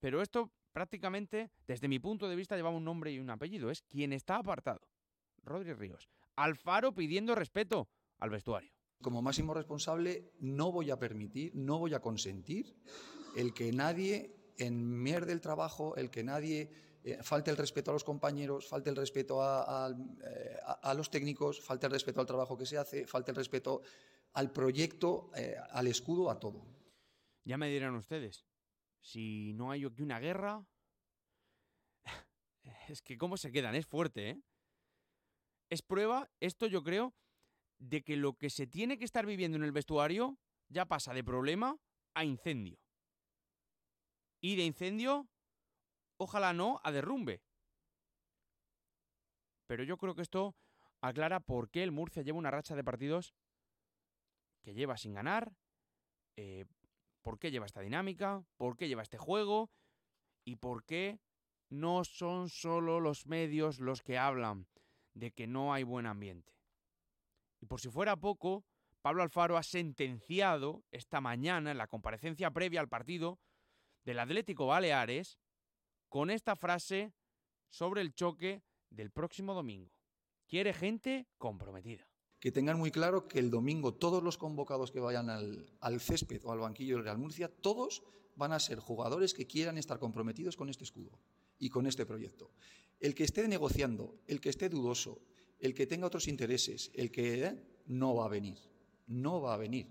Pero 0.00 0.22
esto 0.22 0.50
prácticamente, 0.72 1.50
desde 1.66 1.88
mi 1.88 1.98
punto 1.98 2.28
de 2.28 2.36
vista, 2.36 2.56
llevaba 2.56 2.76
un 2.76 2.84
nombre 2.84 3.10
y 3.10 3.18
un 3.18 3.30
apellido. 3.30 3.70
Es 3.70 3.82
quien 3.82 4.12
está 4.12 4.36
apartado. 4.36 4.80
Rodri 5.42 5.72
Ríos. 5.72 6.08
Alfaro 6.36 6.94
pidiendo 6.94 7.34
respeto 7.34 7.88
al 8.18 8.30
vestuario. 8.30 8.72
Como 9.02 9.22
máximo 9.22 9.54
responsable, 9.54 10.32
no 10.40 10.72
voy 10.72 10.90
a 10.90 10.98
permitir, 10.98 11.52
no 11.54 11.78
voy 11.78 11.94
a 11.94 12.00
consentir 12.00 12.76
el 13.36 13.54
que 13.54 13.72
nadie 13.72 14.34
enmierde 14.56 15.32
el 15.32 15.40
trabajo, 15.40 15.96
el 15.96 16.10
que 16.10 16.24
nadie 16.24 16.70
eh, 17.04 17.22
falte 17.22 17.50
el 17.50 17.56
respeto 17.56 17.90
a 17.90 17.94
los 17.94 18.04
compañeros, 18.04 18.66
falte 18.66 18.90
el 18.90 18.96
respeto 18.96 19.42
a, 19.42 19.94
eh, 20.24 20.94
los 20.96 21.10
técnicos, 21.10 21.60
falte 21.60 21.86
el 21.86 21.92
respeto 21.92 22.20
al 22.20 22.26
trabajo 22.26 22.56
que 22.56 22.66
se 22.66 22.78
hace, 22.78 23.06
falte 23.06 23.30
el 23.30 23.36
respeto 23.36 23.82
al 24.32 24.52
proyecto, 24.52 25.30
eh, 25.34 25.56
al 25.70 25.86
escudo, 25.86 26.30
a 26.30 26.38
todo. 26.38 26.66
Ya 27.44 27.56
me 27.56 27.68
dirán 27.68 27.94
ustedes, 27.94 28.46
si 29.00 29.52
no 29.54 29.70
hay 29.70 29.84
aquí 29.84 30.02
una 30.02 30.20
guerra, 30.20 30.66
es 32.88 33.02
que 33.02 33.16
cómo 33.16 33.36
se 33.36 33.52
quedan, 33.52 33.74
es 33.74 33.86
fuerte, 33.86 34.30
¿eh? 34.30 34.42
Es 35.70 35.82
prueba, 35.82 36.30
esto 36.40 36.66
yo 36.66 36.82
creo, 36.82 37.14
de 37.78 38.02
que 38.02 38.16
lo 38.16 38.34
que 38.34 38.50
se 38.50 38.66
tiene 38.66 38.98
que 38.98 39.04
estar 39.04 39.26
viviendo 39.26 39.56
en 39.56 39.64
el 39.64 39.72
vestuario 39.72 40.38
ya 40.68 40.86
pasa 40.86 41.14
de 41.14 41.22
problema 41.22 41.76
a 42.14 42.24
incendio. 42.24 42.78
Y 44.40 44.56
de 44.56 44.64
incendio, 44.64 45.28
ojalá 46.18 46.52
no, 46.52 46.80
a 46.84 46.92
derrumbe. 46.92 47.42
Pero 49.66 49.84
yo 49.84 49.96
creo 49.96 50.14
que 50.14 50.22
esto 50.22 50.54
aclara 51.00 51.40
por 51.40 51.70
qué 51.70 51.82
el 51.82 51.92
Murcia 51.92 52.22
lleva 52.22 52.38
una 52.38 52.50
racha 52.50 52.76
de 52.76 52.84
partidos 52.84 53.34
que 54.62 54.74
lleva 54.74 54.96
sin 54.96 55.14
ganar, 55.14 55.56
eh, 56.36 56.66
por 57.22 57.38
qué 57.38 57.50
lleva 57.50 57.66
esta 57.66 57.80
dinámica, 57.80 58.44
por 58.56 58.76
qué 58.76 58.88
lleva 58.88 59.02
este 59.02 59.18
juego 59.18 59.70
y 60.44 60.56
por 60.56 60.84
qué 60.84 61.20
no 61.68 62.04
son 62.04 62.48
solo 62.48 63.00
los 63.00 63.26
medios 63.26 63.78
los 63.78 64.02
que 64.02 64.18
hablan 64.18 64.66
de 65.14 65.32
que 65.32 65.46
no 65.46 65.72
hay 65.72 65.82
buen 65.82 66.06
ambiente. 66.06 66.54
Y 67.60 67.66
por 67.66 67.80
si 67.80 67.90
fuera 67.90 68.16
poco, 68.16 68.64
Pablo 69.02 69.22
Alfaro 69.22 69.56
ha 69.56 69.62
sentenciado 69.62 70.84
esta 70.90 71.20
mañana 71.20 71.70
en 71.70 71.78
la 71.78 71.86
comparecencia 71.86 72.50
previa 72.50 72.80
al 72.80 72.88
partido 72.88 73.38
del 74.04 74.20
Atlético 74.20 74.66
Baleares 74.66 75.38
con 76.08 76.30
esta 76.30 76.56
frase 76.56 77.12
sobre 77.68 78.00
el 78.00 78.14
choque 78.14 78.62
del 78.90 79.10
próximo 79.10 79.54
domingo. 79.54 79.92
Quiere 80.46 80.72
gente 80.72 81.26
comprometida. 81.36 82.08
Que 82.40 82.52
tengan 82.52 82.78
muy 82.78 82.90
claro 82.90 83.26
que 83.26 83.38
el 83.38 83.50
domingo 83.50 83.94
todos 83.94 84.22
los 84.22 84.38
convocados 84.38 84.90
que 84.90 85.00
vayan 85.00 85.28
al, 85.28 86.00
césped 86.00 86.44
o 86.44 86.52
al 86.52 86.60
banquillo 86.60 86.96
del 86.96 87.04
Real 87.04 87.18
Murcia, 87.18 87.48
todos 87.48 88.02
van 88.36 88.52
a 88.52 88.60
ser 88.60 88.78
jugadores 88.78 89.34
que 89.34 89.46
quieran 89.46 89.76
estar 89.76 89.98
comprometidos 89.98 90.56
con 90.56 90.68
este 90.68 90.84
escudo 90.84 91.18
y 91.58 91.68
con 91.68 91.86
este 91.86 92.06
proyecto. 92.06 92.52
El 93.00 93.14
que 93.14 93.24
esté 93.24 93.46
negociando, 93.48 94.20
el 94.26 94.40
que 94.40 94.48
esté 94.48 94.68
dudoso, 94.68 95.20
el 95.58 95.74
que 95.74 95.86
tenga 95.86 96.06
otros 96.06 96.28
intereses, 96.28 96.92
el 96.94 97.10
que 97.10 97.44
eh, 97.44 97.62
no 97.86 98.14
va 98.14 98.26
a 98.26 98.28
venir, 98.28 98.58
no 99.08 99.40
va 99.42 99.54
a 99.54 99.56
venir. 99.56 99.88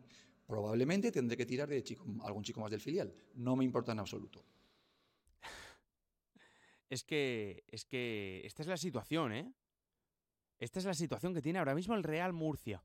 Probablemente 0.47 1.11
tendré 1.11 1.35
que 1.35 1.45
tirar 1.45 1.67
de 1.67 1.83
algún 2.23 2.43
chico 2.43 2.61
más 2.61 2.71
del 2.71 2.79
filial. 2.79 3.13
No 3.35 3.57
me 3.57 3.65
importa 3.65 3.91
en 3.91 3.99
absoluto. 3.99 4.45
Es 6.89 7.03
que, 7.03 7.63
es 7.67 7.85
que 7.85 8.41
esta 8.45 8.61
es 8.61 8.67
la 8.67 8.77
situación, 8.77 9.33
¿eh? 9.33 9.53
Esta 10.59 10.79
es 10.79 10.85
la 10.85 10.93
situación 10.93 11.33
que 11.33 11.41
tiene 11.41 11.59
ahora 11.59 11.75
mismo 11.75 11.95
el 11.95 12.03
Real 12.03 12.33
Murcia, 12.33 12.83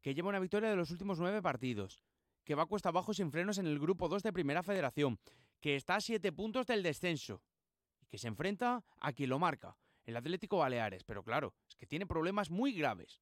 que 0.00 0.14
lleva 0.14 0.30
una 0.30 0.40
victoria 0.40 0.70
de 0.70 0.76
los 0.76 0.90
últimos 0.90 1.18
nueve 1.20 1.40
partidos, 1.40 2.02
que 2.44 2.54
va 2.54 2.66
cuesta 2.66 2.88
abajo 2.88 3.14
sin 3.14 3.30
frenos 3.30 3.58
en 3.58 3.66
el 3.66 3.78
grupo 3.78 4.08
2 4.08 4.22
de 4.22 4.32
Primera 4.32 4.62
Federación, 4.62 5.18
que 5.60 5.76
está 5.76 5.96
a 5.96 6.00
siete 6.00 6.32
puntos 6.32 6.66
del 6.66 6.82
descenso, 6.82 7.42
y 8.00 8.06
que 8.06 8.18
se 8.18 8.28
enfrenta 8.28 8.84
a 8.98 9.12
quien 9.12 9.30
lo 9.30 9.38
marca, 9.38 9.76
el 10.04 10.16
Atlético 10.16 10.58
Baleares, 10.58 11.04
pero 11.04 11.22
claro, 11.22 11.54
es 11.68 11.76
que 11.76 11.86
tiene 11.86 12.06
problemas 12.06 12.50
muy 12.50 12.72
graves. 12.72 13.20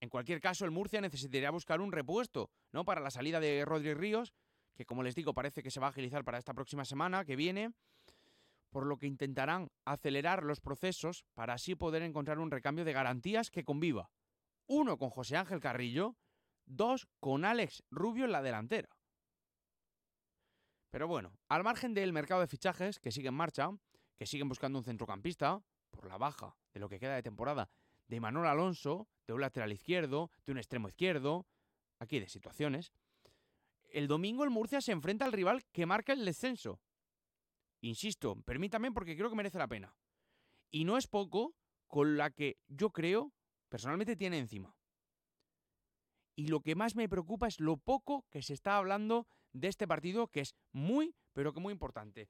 En 0.00 0.10
cualquier 0.10 0.40
caso, 0.42 0.66
el 0.66 0.70
Murcia 0.70 1.00
necesitaría 1.00 1.50
buscar 1.50 1.80
un 1.80 1.90
repuesto, 1.90 2.50
¿no? 2.72 2.84
Para 2.84 3.00
la 3.00 3.10
salida 3.10 3.40
de 3.40 3.64
Rodri 3.64 3.94
Ríos, 3.94 4.34
que 4.74 4.84
como 4.84 5.02
les 5.02 5.14
digo, 5.14 5.34
parece 5.34 5.62
que 5.62 5.70
se 5.70 5.80
va 5.80 5.86
a 5.86 5.90
agilizar 5.90 6.24
para 6.24 6.38
esta 6.38 6.54
próxima 6.54 6.84
semana 6.84 7.24
que 7.24 7.36
viene, 7.36 7.72
por 8.70 8.86
lo 8.86 8.98
que 8.98 9.06
intentarán 9.06 9.70
acelerar 9.84 10.42
los 10.42 10.60
procesos 10.60 11.24
para 11.34 11.54
así 11.54 11.74
poder 11.74 12.02
encontrar 12.02 12.38
un 12.40 12.50
recambio 12.50 12.84
de 12.84 12.92
garantías 12.92 13.50
que 13.50 13.64
conviva. 13.64 14.10
Uno 14.66 14.98
con 14.98 15.10
José 15.10 15.36
Ángel 15.36 15.60
Carrillo, 15.60 16.16
dos 16.66 17.06
con 17.20 17.44
Alex 17.44 17.84
Rubio 17.90 18.24
en 18.24 18.32
la 18.32 18.42
delantera. 18.42 18.88
Pero 20.90 21.06
bueno, 21.08 21.36
al 21.48 21.64
margen 21.64 21.94
del 21.94 22.12
mercado 22.12 22.40
de 22.40 22.46
fichajes 22.46 22.98
que 22.98 23.12
sigue 23.12 23.28
en 23.28 23.34
marcha, 23.34 23.70
que 24.16 24.26
siguen 24.26 24.48
buscando 24.48 24.78
un 24.78 24.84
centrocampista, 24.84 25.62
por 25.90 26.06
la 26.06 26.18
baja 26.18 26.56
de 26.72 26.80
lo 26.80 26.88
que 26.88 26.98
queda 26.98 27.14
de 27.14 27.22
temporada, 27.22 27.70
de 28.08 28.20
Manuel 28.20 28.46
Alonso, 28.46 29.08
de 29.26 29.34
un 29.34 29.40
lateral 29.40 29.72
izquierdo, 29.72 30.30
de 30.46 30.52
un 30.52 30.58
extremo 30.58 30.88
izquierdo, 30.88 31.46
aquí 31.98 32.20
de 32.20 32.28
situaciones. 32.28 32.92
El 33.94 34.08
domingo 34.08 34.42
el 34.42 34.50
Murcia 34.50 34.80
se 34.80 34.90
enfrenta 34.90 35.24
al 35.24 35.30
rival 35.30 35.64
que 35.70 35.86
marca 35.86 36.12
el 36.12 36.24
descenso. 36.24 36.80
Insisto, 37.80 38.34
permítame 38.42 38.90
porque 38.90 39.16
creo 39.16 39.30
que 39.30 39.36
merece 39.36 39.56
la 39.56 39.68
pena. 39.68 39.94
Y 40.68 40.84
no 40.84 40.98
es 40.98 41.06
poco 41.06 41.54
con 41.86 42.16
la 42.16 42.32
que 42.32 42.58
yo 42.66 42.90
creo, 42.90 43.32
personalmente, 43.68 44.16
tiene 44.16 44.38
encima. 44.38 44.74
Y 46.34 46.48
lo 46.48 46.58
que 46.58 46.74
más 46.74 46.96
me 46.96 47.08
preocupa 47.08 47.46
es 47.46 47.60
lo 47.60 47.76
poco 47.76 48.26
que 48.30 48.42
se 48.42 48.52
está 48.52 48.78
hablando 48.78 49.28
de 49.52 49.68
este 49.68 49.86
partido, 49.86 50.26
que 50.26 50.40
es 50.40 50.56
muy, 50.72 51.14
pero 51.32 51.52
que 51.52 51.60
muy 51.60 51.70
importante. 51.72 52.28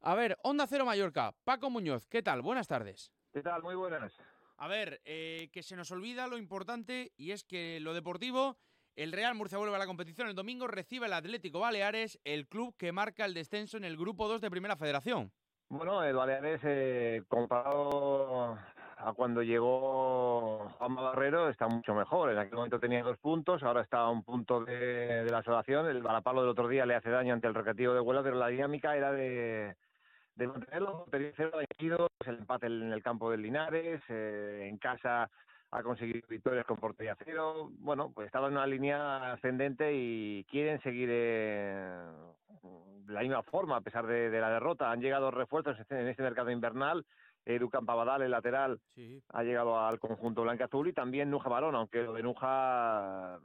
A 0.00 0.14
ver, 0.14 0.38
Onda 0.42 0.66
Cero 0.66 0.86
Mallorca, 0.86 1.36
Paco 1.44 1.68
Muñoz, 1.68 2.06
¿qué 2.06 2.22
tal? 2.22 2.40
Buenas 2.40 2.66
tardes. 2.66 3.12
¿Qué 3.30 3.42
tal? 3.42 3.62
Muy 3.62 3.74
buenas. 3.74 4.16
A 4.56 4.68
ver, 4.68 5.02
eh, 5.04 5.50
que 5.52 5.62
se 5.62 5.76
nos 5.76 5.90
olvida 5.90 6.26
lo 6.28 6.38
importante 6.38 7.12
y 7.18 7.32
es 7.32 7.44
que 7.44 7.78
lo 7.78 7.92
deportivo, 7.92 8.56
el 8.98 9.12
Real 9.12 9.36
Murcia 9.36 9.58
vuelve 9.58 9.76
a 9.76 9.78
la 9.78 9.86
competición 9.86 10.26
el 10.26 10.34
domingo, 10.34 10.66
recibe 10.66 11.06
el 11.06 11.12
Atlético 11.12 11.60
Baleares, 11.60 12.18
el 12.24 12.48
club 12.48 12.74
que 12.76 12.90
marca 12.90 13.24
el 13.24 13.32
descenso 13.32 13.76
en 13.76 13.84
el 13.84 13.96
grupo 13.96 14.26
2 14.26 14.40
de 14.40 14.50
Primera 14.50 14.76
Federación. 14.76 15.30
Bueno, 15.68 16.02
el 16.02 16.16
Baleares, 16.16 16.60
eh, 16.64 17.22
comparado 17.28 18.58
a 18.96 19.12
cuando 19.12 19.44
llegó 19.44 20.68
Juan 20.78 20.96
Barrero, 20.96 21.48
está 21.48 21.68
mucho 21.68 21.94
mejor. 21.94 22.32
En 22.32 22.38
aquel 22.38 22.56
momento 22.56 22.80
tenía 22.80 23.04
dos 23.04 23.16
puntos, 23.18 23.62
ahora 23.62 23.82
está 23.82 23.98
a 23.98 24.10
un 24.10 24.24
punto 24.24 24.64
de, 24.64 25.24
la 25.30 25.44
salvación. 25.44 25.86
El 25.86 26.02
balapalo 26.02 26.40
del 26.40 26.50
otro 26.50 26.66
día 26.66 26.84
le 26.84 26.96
hace 26.96 27.10
daño 27.10 27.34
ante 27.34 27.46
el 27.46 27.54
recreativo 27.54 27.94
de 27.94 28.00
Huelva, 28.00 28.24
pero 28.24 28.34
la 28.34 28.48
dinámica 28.48 28.96
era 28.96 29.12
de, 29.12 29.76
de 30.34 30.46
mantenerlo, 30.48 31.06
el 31.12 32.34
empate 32.34 32.66
en 32.66 32.92
el 32.92 33.02
campo 33.04 33.30
del 33.30 33.42
Linares, 33.42 34.02
eh, 34.08 34.66
en 34.68 34.76
casa 34.78 35.30
ha 35.70 35.82
conseguido 35.82 36.26
victorias 36.28 36.66
con 36.66 36.76
portería 36.76 37.16
cero. 37.24 37.70
Bueno, 37.78 38.10
pues 38.14 38.26
estaba 38.26 38.48
en 38.48 38.54
una 38.54 38.66
línea 38.66 39.32
ascendente 39.32 39.92
y 39.94 40.44
quieren 40.50 40.80
seguir 40.82 41.08
eh, 41.12 42.02
de 43.06 43.12
la 43.12 43.20
misma 43.20 43.42
forma 43.42 43.76
a 43.76 43.80
pesar 43.80 44.06
de, 44.06 44.30
la 44.30 44.50
derrota. 44.50 44.90
Han 44.90 45.00
llegado 45.00 45.30
refuerzos 45.30 45.76
en 45.90 46.08
este 46.08 46.22
mercado 46.22 46.50
invernal. 46.50 47.04
Edu 47.44 47.70
Campabadal, 47.70 48.22
el 48.22 48.30
lateral, 48.30 48.78
ha 49.32 49.42
llegado 49.42 49.80
al 49.80 49.98
conjunto 49.98 50.42
blanca-azul 50.42 50.88
y 50.88 50.92
también 50.92 51.30
Nuja 51.30 51.48
Barón, 51.48 51.74
aunque 51.74 52.02
lo 52.02 52.12
de 52.12 52.22
Nuja 52.22 53.40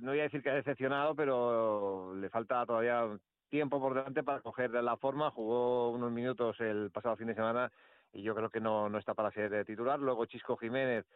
no 0.00 0.10
voy 0.10 0.20
a 0.20 0.24
decir 0.24 0.42
que 0.42 0.50
ha 0.50 0.54
decepcionado, 0.54 1.14
pero 1.14 2.14
le 2.16 2.28
falta 2.30 2.64
todavía 2.66 3.06
tiempo 3.48 3.80
por 3.80 3.94
delante 3.94 4.22
para 4.22 4.40
coger 4.40 4.70
la 4.70 4.96
forma. 4.96 5.30
Jugó 5.30 5.90
unos 5.90 6.10
minutos 6.10 6.58
el 6.60 6.90
pasado 6.90 7.16
fin 7.16 7.28
de 7.28 7.34
semana 7.34 7.70
y 8.12 8.22
yo 8.22 8.34
creo 8.34 8.50
que 8.50 8.60
no, 8.60 8.88
no 8.88 8.98
está 8.98 9.14
para 9.14 9.30
ser 9.30 9.64
titular. 9.64 9.98
Luego 9.98 10.26
Chisco 10.26 10.56
Jiménez 10.56 11.06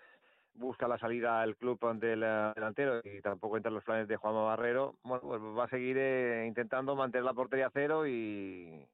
busca 0.54 0.88
la 0.88 0.99
salida 0.99 1.40
al 1.40 1.56
club 1.56 1.78
ante 1.87 2.12
el 2.12 2.23
eh, 2.23 2.52
delantero 2.54 3.00
y 3.04 3.21
tampoco 3.21 3.56
entra 3.56 3.71
en 3.71 3.75
los 3.75 3.85
planes 3.85 4.09
de 4.09 4.16
Juan 4.16 4.35
Barrero. 4.35 4.97
Bueno, 5.02 5.23
pues 5.23 5.40
va 5.40 5.64
a 5.64 5.68
seguir 5.68 5.97
eh, 5.99 6.47
intentando 6.47 6.94
mantener 6.94 7.25
la 7.25 7.35
portería 7.35 7.71
cero 7.73 8.06
y 8.06 8.87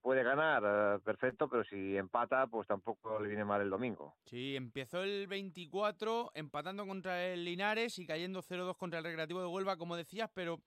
puede 0.00 0.22
ganar, 0.22 0.62
eh, 0.64 1.00
perfecto, 1.04 1.48
pero 1.48 1.64
si 1.64 1.96
empata, 1.96 2.46
pues 2.46 2.68
tampoco 2.68 3.18
le 3.18 3.28
viene 3.28 3.44
mal 3.44 3.60
el 3.60 3.70
domingo. 3.70 4.14
Sí, 4.26 4.54
empezó 4.54 5.02
el 5.02 5.26
24 5.26 6.30
empatando 6.34 6.86
contra 6.86 7.26
el 7.26 7.44
Linares 7.44 7.98
y 7.98 8.06
cayendo 8.06 8.40
0-2 8.40 8.76
contra 8.76 9.00
el 9.00 9.04
Recreativo 9.04 9.40
de 9.40 9.46
Huelva, 9.46 9.76
como 9.76 9.96
decías, 9.96 10.30
pero 10.32 10.60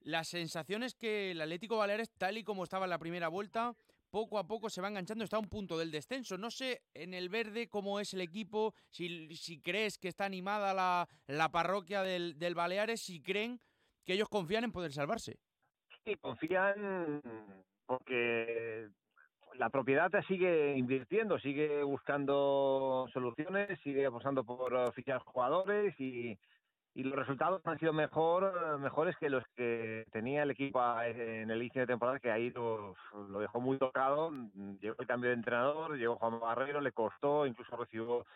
la 0.00 0.22
sensación 0.24 0.82
es 0.82 0.94
que 0.94 1.30
el 1.30 1.40
Atlético 1.40 1.78
Baleares, 1.78 2.10
tal 2.10 2.36
y 2.36 2.44
como 2.44 2.64
estaba 2.64 2.84
en 2.84 2.90
la 2.90 2.98
primera 2.98 3.28
vuelta, 3.28 3.74
poco 4.10 4.38
a 4.38 4.46
poco 4.46 4.70
se 4.70 4.80
va 4.80 4.88
enganchando, 4.88 5.24
está 5.24 5.36
a 5.36 5.40
un 5.40 5.48
punto 5.48 5.78
del 5.78 5.90
descenso. 5.90 6.38
No 6.38 6.50
sé 6.50 6.82
en 6.94 7.14
el 7.14 7.28
verde 7.28 7.68
cómo 7.68 8.00
es 8.00 8.14
el 8.14 8.20
equipo, 8.20 8.74
si, 8.90 9.34
si 9.36 9.60
crees 9.60 9.98
que 9.98 10.08
está 10.08 10.24
animada 10.24 10.74
la, 10.74 11.08
la 11.26 11.50
parroquia 11.50 12.02
del, 12.02 12.38
del, 12.38 12.54
Baleares, 12.54 13.02
si 13.02 13.20
creen 13.20 13.60
que 14.04 14.14
ellos 14.14 14.28
confían 14.28 14.64
en 14.64 14.72
poder 14.72 14.92
salvarse. 14.92 15.38
Sí, 16.04 16.14
confían 16.16 17.22
porque 17.86 18.88
la 19.54 19.70
propiedad 19.70 20.10
sigue 20.26 20.76
invirtiendo, 20.76 21.38
sigue 21.38 21.82
buscando 21.82 23.06
soluciones, 23.12 23.78
sigue 23.80 24.06
apostando 24.06 24.44
por 24.44 24.92
fichar 24.92 25.18
jugadores 25.20 25.98
y 25.98 26.38
y 26.98 27.04
los 27.04 27.16
resultados 27.16 27.64
han 27.64 27.78
sido 27.78 27.92
mejor 27.92 28.80
mejores 28.80 29.16
que 29.18 29.30
los 29.30 29.44
que 29.54 30.04
tenía 30.10 30.42
el 30.42 30.50
equipo 30.50 30.82
en 31.00 31.48
el 31.48 31.62
inicio 31.62 31.82
de 31.82 31.86
temporada, 31.86 32.18
que 32.18 32.32
ahí 32.32 32.50
lo, 32.50 32.96
lo 33.30 33.38
dejó 33.38 33.60
muy 33.60 33.78
tocado. 33.78 34.32
Llegó 34.80 34.96
el 34.98 35.06
cambio 35.06 35.30
de 35.30 35.36
entrenador, 35.36 35.96
llegó 35.96 36.16
Juan 36.16 36.40
Barrero, 36.40 36.80
le 36.80 36.90
costó, 36.90 37.46
incluso 37.46 37.76
recibió 37.76 38.26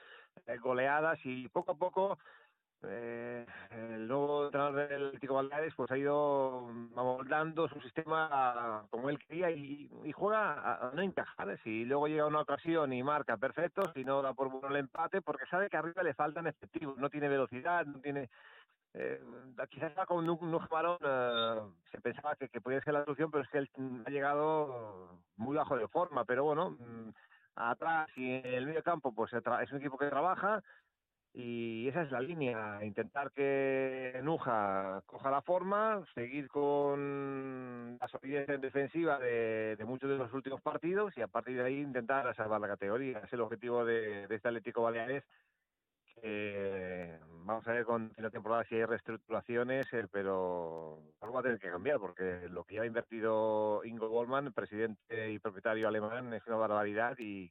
eh, 0.46 0.58
goleadas 0.58 1.18
y 1.24 1.48
poco 1.48 1.72
a 1.72 1.74
poco 1.74 2.18
eh, 2.84 3.46
el 3.70 4.08
nuevo 4.08 4.46
entrenador 4.46 4.88
del 4.88 5.06
Atlético 5.06 5.34
Baleares 5.34 5.74
pues 5.76 5.90
ha 5.90 5.98
ido 5.98 6.66
amoldando 6.96 7.68
su 7.68 7.80
sistema 7.80 8.84
como 8.90 9.10
él 9.10 9.18
quería 9.18 9.50
y, 9.50 9.88
juega 10.12 10.88
a, 10.88 10.90
no 10.92 11.02
encajar. 11.02 11.58
Si 11.62 11.84
luego 11.84 12.08
llega 12.08 12.26
una 12.26 12.40
ocasión 12.40 12.92
y 12.92 13.02
marca 13.02 13.36
perfecto, 13.36 13.92
si 13.94 14.04
no 14.04 14.22
da 14.22 14.34
por 14.34 14.50
bueno 14.50 14.68
el 14.68 14.76
empate, 14.76 15.22
porque 15.22 15.46
sabe 15.46 15.68
que 15.68 15.76
arriba 15.76 16.02
le 16.02 16.14
faltan 16.14 16.46
efectivos, 16.46 16.96
no 16.98 17.10
tiene 17.10 17.28
velocidad, 17.28 17.86
no 17.86 18.00
tiene... 18.00 18.30
Eh, 18.94 19.22
quizás 19.70 19.94
con 20.06 20.28
un, 20.28 20.60
varón 20.70 20.98
eh, 21.02 21.60
se 21.90 22.00
pensaba 22.02 22.36
que, 22.36 22.50
que 22.50 22.60
podía 22.60 22.82
ser 22.82 22.92
la 22.92 23.04
solución, 23.04 23.30
pero 23.30 23.42
es 23.42 23.48
que 23.48 23.58
él 23.58 23.70
ha 24.04 24.10
llegado 24.10 25.18
muy 25.36 25.56
bajo 25.56 25.76
de 25.76 25.88
forma. 25.88 26.24
Pero 26.26 26.44
bueno, 26.44 26.70
mm, 26.72 27.10
atrás 27.56 28.08
y 28.16 28.34
en 28.34 28.46
el 28.46 28.66
medio 28.66 28.82
campo, 28.82 29.12
pues 29.14 29.32
es 29.32 29.72
un 29.72 29.78
equipo 29.78 29.98
que 29.98 30.08
trabaja, 30.08 30.62
y 31.34 31.88
esa 31.88 32.02
es 32.02 32.10
la 32.10 32.20
línea, 32.20 32.84
intentar 32.84 33.32
que 33.32 34.20
Nuja 34.22 35.02
coja 35.06 35.30
la 35.30 35.40
forma, 35.40 36.04
seguir 36.14 36.48
con 36.48 37.96
la 37.98 38.08
solidez 38.08 38.60
defensiva 38.60 39.18
de, 39.18 39.78
muchos 39.86 40.10
de 40.10 40.18
los 40.18 40.32
últimos 40.34 40.60
partidos 40.60 41.16
y 41.16 41.22
a 41.22 41.28
partir 41.28 41.56
de 41.56 41.64
ahí 41.64 41.80
intentar 41.80 42.34
salvar 42.36 42.60
la 42.60 42.68
categoría. 42.68 43.20
Es 43.20 43.32
el 43.32 43.40
objetivo 43.40 43.82
de, 43.82 44.24
este 44.24 44.48
Atlético 44.48 44.82
Baleares. 44.82 45.24
vamos 47.46 47.66
a 47.66 47.72
ver 47.72 47.86
con 47.86 48.12
la 48.18 48.28
temporada 48.28 48.64
si 48.64 48.74
hay 48.74 48.84
reestructuraciones, 48.84 49.90
eh, 49.94 50.06
pero 50.12 50.98
algo 51.22 51.34
va 51.34 51.40
a 51.40 51.44
tener 51.44 51.58
que 51.58 51.70
cambiar 51.70 51.98
porque 51.98 52.46
lo 52.50 52.64
que 52.64 52.74
ya 52.74 52.82
ha 52.82 52.86
invertido 52.86 53.82
Ingo 53.84 54.10
Goldman, 54.10 54.52
presidente 54.52 55.30
y 55.30 55.38
propietario 55.38 55.88
alemán, 55.88 56.34
es 56.34 56.46
una 56.46 56.56
barbaridad 56.56 57.18
y 57.18 57.50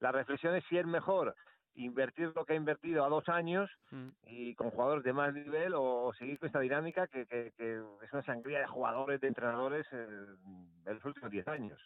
la 0.00 0.10
reflexión 0.10 0.56
es 0.56 0.64
si 0.64 0.76
es 0.76 0.86
mejor 0.86 1.36
invertir 1.74 2.32
lo 2.34 2.44
que 2.44 2.54
ha 2.54 2.56
invertido 2.56 3.04
a 3.04 3.08
dos 3.08 3.28
años 3.28 3.70
mm. 3.90 4.08
y 4.26 4.54
con 4.54 4.70
jugadores 4.70 5.04
de 5.04 5.12
más 5.12 5.32
nivel 5.32 5.74
o, 5.74 6.12
seguir 6.18 6.38
con 6.38 6.48
esta 6.48 6.60
dinámica 6.60 7.06
que, 7.06 7.26
es 7.58 8.12
una 8.12 8.22
sangría 8.22 8.60
de 8.60 8.66
jugadores, 8.66 9.20
de 9.20 9.28
entrenadores 9.28 9.86
en 9.92 10.38
los 10.84 11.04
últimos 11.04 11.30
diez 11.30 11.46
años. 11.48 11.80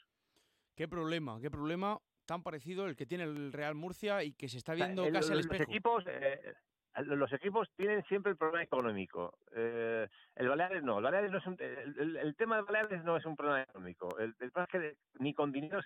Qué 0.76 0.88
problema, 0.88 1.40
qué 1.40 1.50
problema 1.50 2.00
tan 2.26 2.42
parecido 2.42 2.86
el 2.86 2.96
que 2.96 3.06
tiene 3.06 3.24
el 3.24 3.52
Real 3.52 3.74
Murcia 3.74 4.24
y 4.24 4.32
que 4.32 4.48
se 4.48 4.58
está 4.58 4.74
viendo 4.74 5.10
casi 5.12 5.32
al 5.32 5.40
espejo. 5.40 5.62
Los 5.62 5.70
equipos, 5.70 6.04
eh, 6.06 6.54
los 7.02 7.32
equipos 7.32 7.68
tienen 7.76 8.04
siempre 8.04 8.32
el 8.32 8.38
problema 8.38 8.62
económico. 8.62 9.38
Eh, 9.52 10.08
el 10.36 10.48
Baleares 10.48 10.82
no. 10.82 10.98
El, 10.98 11.04
Baleares 11.04 11.30
no 11.30 11.38
es 11.38 11.46
un, 11.46 11.56
el, 11.58 12.34
tema 12.36 12.56
del 12.56 12.64
Baleares 12.64 13.04
no 13.04 13.16
es 13.16 13.26
un 13.26 13.36
problema 13.36 13.62
económico. 13.62 14.16
El, 14.18 14.34
problema 14.34 14.64
es 14.64 14.70
que 14.70 14.96
ni 15.18 15.34
con 15.34 15.50
dinero 15.52 15.80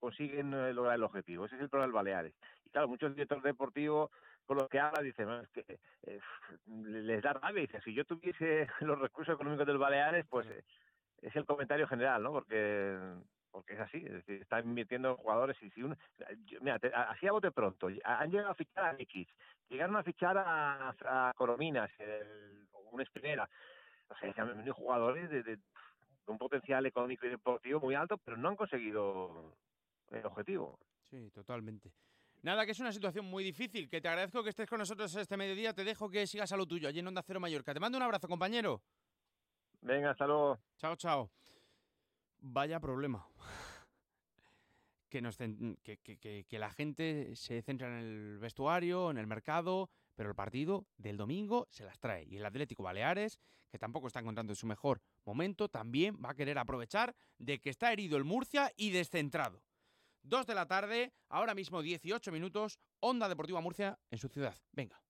consiguen 0.00 0.54
eh, 0.54 0.72
lograr 0.72 0.94
el 0.94 1.04
objetivo. 1.04 1.44
Ese 1.44 1.56
es 1.56 1.62
el 1.62 1.68
problema 1.68 1.86
del 1.86 1.94
Baleares. 1.94 2.34
Y 2.64 2.70
claro, 2.70 2.88
muchos 2.88 3.14
directores 3.14 3.44
deportivos 3.44 4.10
con 4.46 4.58
los 4.58 4.68
que 4.68 4.78
habla 4.78 5.02
dicen, 5.02 5.28
es 5.30 5.48
que 5.50 5.78
eh, 6.04 6.20
les 6.66 7.22
da 7.22 7.34
rabia. 7.34 7.62
Dice, 7.62 7.80
si 7.82 7.92
yo 7.92 8.04
tuviese 8.04 8.66
los 8.80 8.98
recursos 8.98 9.34
económicos 9.34 9.66
del 9.66 9.78
Baleares, 9.78 10.24
pues 10.28 10.46
es 11.20 11.36
el 11.36 11.44
comentario 11.44 11.86
general, 11.86 12.22
¿no? 12.22 12.32
Porque 12.32 12.98
porque 13.56 13.72
es 13.72 13.80
así, 13.80 13.96
es 14.04 14.12
decir, 14.12 14.42
están 14.42 14.68
invirtiendo 14.68 15.08
en 15.08 15.16
jugadores 15.16 15.56
y 15.62 15.70
si 15.70 15.82
uno, 15.82 15.96
mira, 16.60 16.78
así 17.08 17.26
a 17.26 17.32
bote 17.32 17.50
pronto, 17.50 17.88
han 18.04 18.30
llegado 18.30 18.50
a 18.50 18.54
fichar 18.54 18.84
a 18.84 19.00
X, 19.00 19.26
llegaron 19.70 19.96
a 19.96 20.02
fichar 20.02 20.36
a, 20.36 20.90
a 20.90 21.32
Corominas, 21.34 21.90
una 22.92 23.02
espinera, 23.02 23.48
o 24.08 24.14
sea, 24.16 24.30
se 24.34 24.38
han 24.42 24.48
venido 24.48 24.74
jugadores 24.74 25.30
de, 25.30 25.58
un 26.26 26.36
potencial 26.36 26.84
económico 26.84 27.24
y 27.24 27.30
deportivo 27.30 27.80
muy 27.80 27.94
alto, 27.94 28.18
pero 28.18 28.36
no 28.36 28.50
han 28.50 28.56
conseguido 28.56 29.56
el 30.10 30.26
objetivo. 30.26 30.78
Sí, 31.08 31.30
totalmente. 31.30 31.90
Nada, 32.42 32.66
que 32.66 32.72
es 32.72 32.80
una 32.80 32.92
situación 32.92 33.24
muy 33.24 33.42
difícil, 33.42 33.88
que 33.88 34.02
te 34.02 34.08
agradezco 34.08 34.42
que 34.42 34.50
estés 34.50 34.68
con 34.68 34.80
nosotros 34.80 35.16
este 35.16 35.38
mediodía, 35.38 35.72
te 35.72 35.82
dejo 35.82 36.10
que 36.10 36.26
sigas 36.26 36.52
a 36.52 36.58
lo 36.58 36.66
tuyo, 36.66 36.88
allí 36.88 36.98
en 36.98 37.06
Onda 37.06 37.22
Cero 37.22 37.40
Mallorca. 37.40 37.72
Te 37.72 37.80
mando 37.80 37.96
un 37.96 38.04
abrazo, 38.04 38.28
compañero. 38.28 38.82
Venga, 39.80 40.10
hasta 40.10 40.26
luego. 40.26 40.58
Chao, 40.76 40.94
chao. 40.96 41.30
Vaya 42.40 42.78
problema. 42.78 43.26
Que, 45.08 45.22
nos, 45.22 45.36
que, 45.38 46.46
la 46.50 46.70
gente 46.70 47.36
se 47.36 47.62
centra 47.62 47.88
en 47.88 48.04
el 48.04 48.38
vestuario, 48.38 49.10
en 49.10 49.18
el 49.18 49.26
mercado, 49.26 49.88
pero 50.14 50.28
el 50.28 50.34
partido 50.34 50.86
del 50.96 51.16
domingo 51.16 51.66
se 51.70 51.84
las 51.84 51.98
trae. 51.98 52.24
Y 52.24 52.36
el 52.36 52.46
Atlético 52.46 52.82
Baleares, 52.82 53.38
que 53.70 53.78
tampoco 53.78 54.08
está 54.08 54.20
encontrando 54.20 54.54
su 54.54 54.66
mejor 54.66 55.00
momento, 55.24 55.68
también 55.68 56.16
va 56.24 56.30
a 56.30 56.34
querer 56.34 56.58
aprovechar 56.58 57.14
de 57.38 57.60
que 57.60 57.70
está 57.70 57.92
herido 57.92 58.16
el 58.16 58.24
Murcia 58.24 58.72
y 58.76 58.90
descentrado. 58.90 59.62
Dos 60.22 60.46
de 60.46 60.54
la 60.54 60.66
tarde, 60.66 61.12
ahora 61.28 61.54
mismo 61.54 61.82
18 61.82 62.32
minutos, 62.32 62.80
Onda 63.00 63.28
Deportiva 63.28 63.60
Murcia 63.60 63.98
en 64.10 64.18
su 64.18 64.28
ciudad. 64.28 64.56
Venga. 64.72 65.00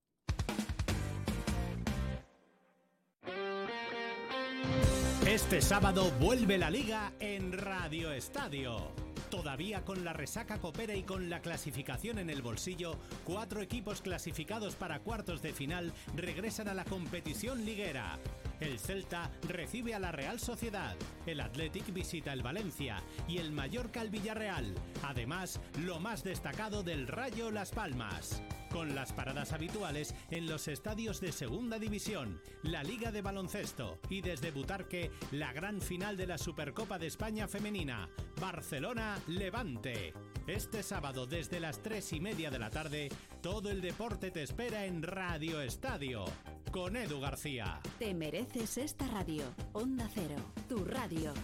Este 5.26 5.60
sábado 5.60 6.12
vuelve 6.20 6.56
la 6.56 6.70
liga 6.70 7.12
en 7.18 7.52
Radio 7.52 8.12
Estadio. 8.12 9.05
Todavía 9.36 9.84
con 9.84 10.02
la 10.02 10.14
resaca 10.14 10.56
copera 10.56 10.94
y 10.94 11.02
con 11.02 11.28
la 11.28 11.42
clasificación 11.42 12.18
en 12.18 12.30
el 12.30 12.40
bolsillo, 12.40 12.96
cuatro 13.22 13.60
equipos 13.60 14.00
clasificados 14.00 14.76
para 14.76 15.00
cuartos 15.00 15.42
de 15.42 15.52
final 15.52 15.92
regresan 16.14 16.68
a 16.68 16.74
la 16.74 16.86
competición 16.86 17.66
liguera. 17.66 18.18
El 18.60 18.78
Celta 18.78 19.30
recibe 19.48 19.94
a 19.94 19.98
la 19.98 20.12
Real 20.12 20.40
Sociedad, 20.40 20.96
el 21.26 21.40
Athletic 21.40 21.92
visita 21.92 22.32
el 22.32 22.42
Valencia 22.42 23.02
y 23.28 23.38
el 23.38 23.52
Mallorca 23.52 24.00
al 24.00 24.10
Villarreal. 24.10 24.74
Además, 25.02 25.60
lo 25.84 26.00
más 26.00 26.24
destacado 26.24 26.82
del 26.82 27.06
Rayo 27.06 27.50
Las 27.50 27.70
Palmas. 27.70 28.42
Con 28.70 28.94
las 28.94 29.12
paradas 29.12 29.52
habituales 29.52 30.14
en 30.30 30.46
los 30.46 30.68
estadios 30.68 31.20
de 31.20 31.32
Segunda 31.32 31.78
División, 31.78 32.40
la 32.62 32.82
Liga 32.82 33.12
de 33.12 33.22
Baloncesto 33.22 33.98
y 34.08 34.22
desde 34.22 34.50
Butarque, 34.50 35.10
la 35.32 35.52
gran 35.52 35.80
final 35.80 36.16
de 36.16 36.26
la 36.26 36.38
Supercopa 36.38 36.98
de 36.98 37.06
España 37.06 37.48
Femenina, 37.48 38.08
Barcelona-Levante. 38.40 40.14
Este 40.46 40.84
sábado 40.84 41.26
desde 41.26 41.58
las 41.58 41.82
3 41.82 42.12
y 42.12 42.20
media 42.20 42.52
de 42.52 42.60
la 42.60 42.70
tarde, 42.70 43.08
todo 43.42 43.68
el 43.68 43.80
deporte 43.80 44.30
te 44.30 44.44
espera 44.44 44.84
en 44.84 45.02
Radio 45.02 45.60
Estadio, 45.60 46.24
con 46.70 46.96
Edu 46.96 47.20
García. 47.20 47.80
Te 47.98 48.14
mereces 48.14 48.78
esta 48.78 49.08
radio. 49.08 49.42
Onda 49.72 50.08
Cero, 50.14 50.36
tu 50.68 50.84
radio. 50.84 51.34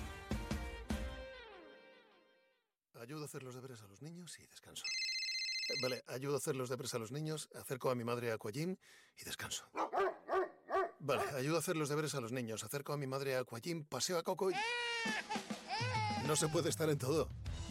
Ayudo 3.01 3.23
a 3.23 3.25
hacer 3.25 3.43
los 3.43 3.57
deberes 3.57 3.83
a 3.83 3.89
los 3.89 4.01
niños 4.03 4.39
y 4.39 4.47
descanso. 4.47 4.85
Vale, 5.83 6.05
ayudo 6.07 6.35
a 6.35 6.39
hacer 6.39 6.55
los 6.55 6.69
deberes 6.69 6.95
a 6.95 7.01
los 7.01 7.11
niños, 7.11 7.49
acerco 7.57 7.91
a 7.91 7.97
mi 7.97 8.05
madre 8.05 8.31
a 8.31 8.35
Aquajim 8.35 8.77
y 9.19 9.25
descanso. 9.25 9.65
Vale, 11.01 11.25
ayudo 11.37 11.57
a 11.57 11.59
hacer 11.59 11.75
los 11.77 11.89
deberes 11.89 12.15
a 12.15 12.21
los 12.21 12.31
niños, 12.31 12.63
acerco 12.63 12.93
a 12.93 12.97
mi 12.97 13.09
madre 13.09 13.35
a 13.35 13.41
Aquajim, 13.41 13.85
paseo 13.85 14.17
a 14.17 14.23
Coco 14.23 14.53
y... 14.53 14.55
No 16.25 16.37
se 16.37 16.47
puede 16.47 16.69
estar 16.69 16.89
en 16.89 16.99
todo. 16.99 17.29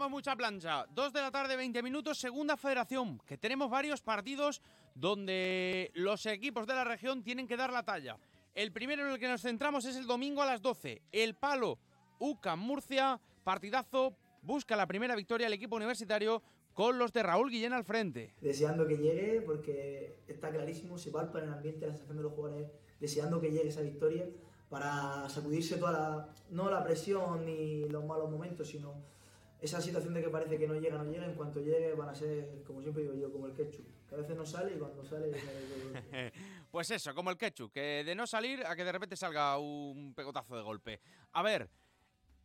tenemos 0.00 0.16
mucha 0.16 0.34
plancha. 0.34 0.86
Dos 0.94 1.12
de 1.12 1.20
la 1.20 1.30
tarde, 1.30 1.56
20 1.56 1.82
minutos, 1.82 2.16
segunda 2.16 2.56
federación, 2.56 3.20
que 3.26 3.36
tenemos 3.36 3.68
varios 3.68 4.00
partidos 4.00 4.62
donde 4.94 5.90
los 5.92 6.24
equipos 6.24 6.66
de 6.66 6.72
la 6.72 6.84
región 6.84 7.22
tienen 7.22 7.46
que 7.46 7.54
dar 7.54 7.70
la 7.70 7.82
talla. 7.82 8.16
El 8.54 8.72
primero 8.72 9.04
en 9.04 9.12
el 9.12 9.18
que 9.18 9.28
nos 9.28 9.42
centramos 9.42 9.84
es 9.84 9.96
el 9.96 10.06
domingo 10.06 10.40
a 10.40 10.46
las 10.46 10.62
12. 10.62 11.02
El 11.12 11.34
Palo, 11.34 11.78
UCAM 12.18 12.60
Murcia, 12.60 13.20
partidazo, 13.44 14.16
busca 14.40 14.74
la 14.74 14.86
primera 14.86 15.14
victoria 15.14 15.48
el 15.48 15.52
equipo 15.52 15.76
universitario 15.76 16.42
con 16.72 16.98
los 16.98 17.12
de 17.12 17.22
Raúl 17.22 17.50
Guillén 17.50 17.74
al 17.74 17.84
frente. 17.84 18.32
Deseando 18.40 18.86
que 18.86 18.96
llegue, 18.96 19.42
porque 19.42 20.22
está 20.26 20.50
clarísimo, 20.50 20.96
se 20.96 21.10
palpa 21.10 21.40
en 21.40 21.48
el 21.48 21.52
ambiente 21.52 21.84
la 21.84 21.92
sensación 21.92 22.16
de 22.16 22.22
los 22.22 22.32
jugadores, 22.32 22.70
deseando 23.00 23.38
que 23.38 23.50
llegue 23.50 23.68
esa 23.68 23.82
victoria 23.82 24.24
para 24.70 25.28
sacudirse 25.28 25.76
toda 25.76 25.92
la, 25.92 26.28
no 26.48 26.70
la 26.70 26.82
presión 26.82 27.44
ni 27.44 27.84
los 27.90 28.02
malos 28.06 28.30
momentos, 28.30 28.66
sino 28.66 29.19
esa 29.60 29.80
situación 29.80 30.14
de 30.14 30.22
que 30.22 30.30
parece 30.30 30.58
que 30.58 30.66
no 30.66 30.74
llega, 30.74 30.96
no 30.96 31.10
llega, 31.10 31.26
en 31.26 31.34
cuanto 31.34 31.60
llegue 31.60 31.92
van 31.94 32.08
a 32.08 32.14
ser, 32.14 32.62
como 32.66 32.80
siempre 32.80 33.02
digo 33.02 33.14
yo, 33.14 33.30
como 33.30 33.46
el 33.46 33.54
ketchup, 33.54 33.84
que 34.08 34.14
a 34.14 34.18
veces 34.18 34.36
no 34.36 34.46
sale 34.46 34.74
y 34.74 34.78
cuando 34.78 35.04
sale... 35.04 35.30
pues 36.70 36.90
eso, 36.90 37.14
como 37.14 37.30
el 37.30 37.36
ketchup, 37.36 37.72
que 37.72 38.02
de 38.04 38.14
no 38.14 38.26
salir 38.26 38.64
a 38.64 38.74
que 38.74 38.84
de 38.84 38.92
repente 38.92 39.16
salga 39.16 39.58
un 39.58 40.14
pegotazo 40.14 40.56
de 40.56 40.62
golpe. 40.62 41.00
A 41.32 41.42
ver, 41.42 41.68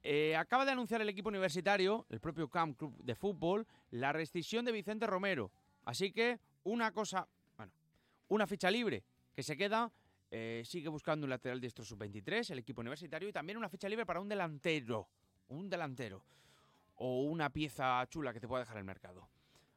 eh, 0.04 0.36
acaba 0.36 0.65
de 0.65 0.71
anunciar 0.71 1.01
el 1.01 1.10
equipo 1.10 1.30
universitario, 1.30 2.06
el 2.10 2.19
propio 2.19 2.49
Camp 2.49 2.78
Club 2.78 2.95
de 3.01 3.15
Fútbol, 3.15 3.65
la 3.91 4.12
rescisión 4.13 4.65
de 4.65 4.71
Vicente 4.71 5.08
Romero. 5.08 5.51
Así 5.86 6.12
que 6.12 6.39
una 6.63 6.91
cosa, 6.91 7.28
bueno, 7.58 7.71
una 8.28 8.45
ficha 8.45 8.69
libre 8.69 9.04
que 9.34 9.41
se 9.41 9.56
queda 9.56 9.91
eh, 10.30 10.63
sigue 10.65 10.89
buscando 10.89 11.25
un 11.25 11.30
lateral 11.30 11.62
diestro 11.62 11.86
sub-23, 11.86 12.51
el 12.51 12.60
equipo 12.60 12.82
universitario, 12.82 13.30
y 13.30 13.32
también 13.32 13.58
una 13.58 13.69
ficha 13.69 13.88
libre 13.88 14.06
para 14.06 14.19
un 14.19 14.28
delantero. 14.28 15.08
Un 15.47 15.69
delantero. 15.69 16.21
O 16.95 17.23
una 17.23 17.51
pieza 17.51 18.05
chula 18.10 18.34
que 18.34 18.39
te 18.39 18.47
pueda 18.47 18.63
dejar 18.63 18.77
el 18.77 18.84
mercado. 18.84 19.27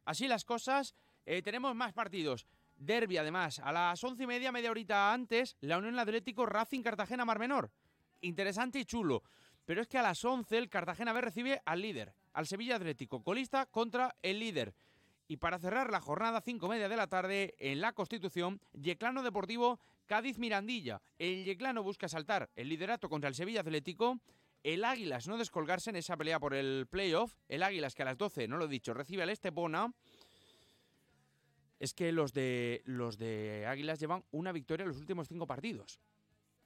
Así 0.05 0.29
las 0.29 0.45
cosas, 0.45 0.95
eh, 1.27 1.43
tenemos 1.43 1.75
más 1.75 1.93
partidos. 1.93 2.47
Derby, 2.77 3.17
además, 3.17 3.59
a 3.59 3.73
las 3.73 4.03
once 4.05 4.23
y 4.23 4.27
media, 4.27 4.53
media 4.53 4.71
horita 4.71 5.13
antes, 5.13 5.57
la 5.61 5.79
Unión 5.79 5.99
Atlético 5.99 6.47
Racing 6.47 6.83
Cartagena 6.83 7.25
Mar 7.25 7.39
Menor. 7.39 7.71
Interesante 8.21 8.79
y 8.79 8.85
chulo. 8.85 9.23
Pero 9.69 9.83
es 9.83 9.89
que 9.89 9.99
a 9.99 10.03
las 10.03 10.25
11 10.25 10.57
el 10.57 10.71
Cartagena 10.71 11.13
B 11.13 11.21
recibe 11.21 11.61
al 11.67 11.83
líder, 11.83 12.15
al 12.33 12.47
Sevilla 12.47 12.77
Atlético, 12.77 13.23
colista 13.23 13.67
contra 13.67 14.17
el 14.23 14.39
líder. 14.39 14.73
Y 15.27 15.37
para 15.37 15.59
cerrar 15.59 15.91
la 15.91 16.01
jornada, 16.01 16.41
cinco 16.41 16.69
media 16.69 16.89
de 16.89 16.97
la 16.97 17.07
tarde, 17.07 17.55
en 17.59 17.83
la 17.83 17.93
Constitución, 17.93 18.63
Yeclano 18.73 19.23
Deportivo 19.23 19.79
Cádiz 20.07 20.39
Mirandilla. 20.39 21.03
El 21.19 21.45
Yeclano 21.45 21.83
busca 21.83 22.09
saltar 22.09 22.49
el 22.57 22.71
liderato 22.71 23.11
contra 23.11 23.29
el 23.29 23.35
Sevilla 23.35 23.61
Atlético. 23.61 24.19
El 24.63 24.85
Águilas 24.85 25.29
no 25.29 25.39
descolgarse 25.39 25.91
en 25.91 25.97
esa 25.97 26.17
pelea 26.17 26.41
por 26.41 26.55
el 26.55 26.87
playoff. 26.89 27.35
El 27.49 27.63
Águilas 27.63 27.95
que 27.95 28.03
a 28.03 28.07
las 28.07 28.19
12, 28.19 28.49
no 28.49 28.57
lo 28.57 28.65
he 28.65 28.69
dicho, 28.69 28.95
recibe 28.95 29.23
al 29.23 29.31
Estepona. 29.31 29.93
Es 31.79 31.95
que 31.95 32.11
los 32.11 32.33
de, 32.33 32.83
los 32.85 33.19
de 33.19 33.67
Águilas 33.67 34.01
llevan 34.01 34.25
una 34.33 34.53
victoria 34.53 34.83
en 34.83 34.89
los 34.89 34.99
últimos 34.99 35.29
cinco 35.29 35.47
partidos. 35.47 36.01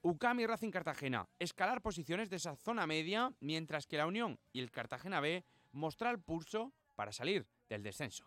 UCAM 0.01 0.41
y 0.41 0.47
Racing 0.47 0.71
Cartagena 0.71 1.29
escalar 1.39 1.81
posiciones 1.81 2.29
de 2.29 2.37
esa 2.37 2.57
zona 2.57 2.87
media, 2.87 3.33
mientras 3.41 3.87
que 3.87 3.99
la 3.99 4.07
Unión 4.07 4.41
y 4.53 4.61
el 4.61 4.71
Cartagena 4.71 5.21
B 5.21 5.45
mostrar 5.71 6.15
el 6.15 6.21
pulso 6.21 6.73
para 6.97 7.13
salir 7.13 7.47
del 7.69 7.83
descenso. 7.83 8.27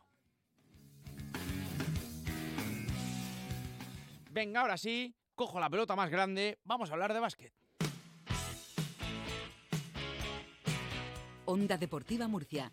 Venga, 4.32 4.62
ahora 4.62 4.78
sí, 4.78 5.16
cojo 5.34 5.60
la 5.60 5.70
pelota 5.70 5.96
más 5.96 6.10
grande, 6.10 6.60
vamos 6.64 6.90
a 6.90 6.94
hablar 6.94 7.14
de 7.14 7.20
básquet. 7.20 7.54
Onda 11.46 11.78
Deportiva 11.78 12.28
Murcia. 12.28 12.72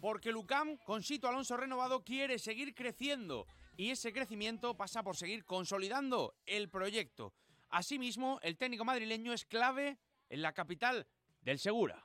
Porque 0.00 0.32
Lucam, 0.32 0.76
con 0.84 1.02
Sito 1.02 1.28
Alonso 1.28 1.56
renovado, 1.56 2.04
quiere 2.04 2.38
seguir 2.38 2.74
creciendo. 2.74 3.46
Y 3.76 3.90
ese 3.90 4.12
crecimiento 4.12 4.76
pasa 4.76 5.02
por 5.02 5.16
seguir 5.16 5.44
consolidando 5.46 6.34
el 6.44 6.68
proyecto. 6.68 7.32
Asimismo, 7.72 8.38
el 8.42 8.58
técnico 8.58 8.84
madrileño 8.84 9.32
es 9.32 9.46
clave 9.46 9.98
en 10.28 10.42
la 10.42 10.52
capital 10.52 11.06
del 11.40 11.58
Segura. 11.58 12.04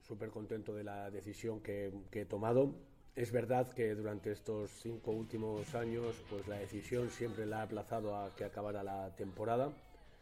Súper 0.00 0.30
contento 0.30 0.74
de 0.74 0.84
la 0.84 1.10
decisión 1.10 1.60
que, 1.60 1.92
he 2.12 2.24
tomado. 2.24 2.74
Es 3.14 3.30
verdad 3.30 3.70
que 3.70 3.94
durante 3.94 4.32
estos 4.32 4.70
cinco 4.70 5.10
últimos 5.10 5.74
años, 5.74 6.16
pues 6.30 6.48
la 6.48 6.56
decisión 6.56 7.10
siempre 7.10 7.44
la 7.44 7.60
ha 7.60 7.62
aplazado 7.64 8.16
a 8.16 8.34
que 8.34 8.44
acabara 8.44 8.82
la 8.82 9.14
temporada 9.16 9.70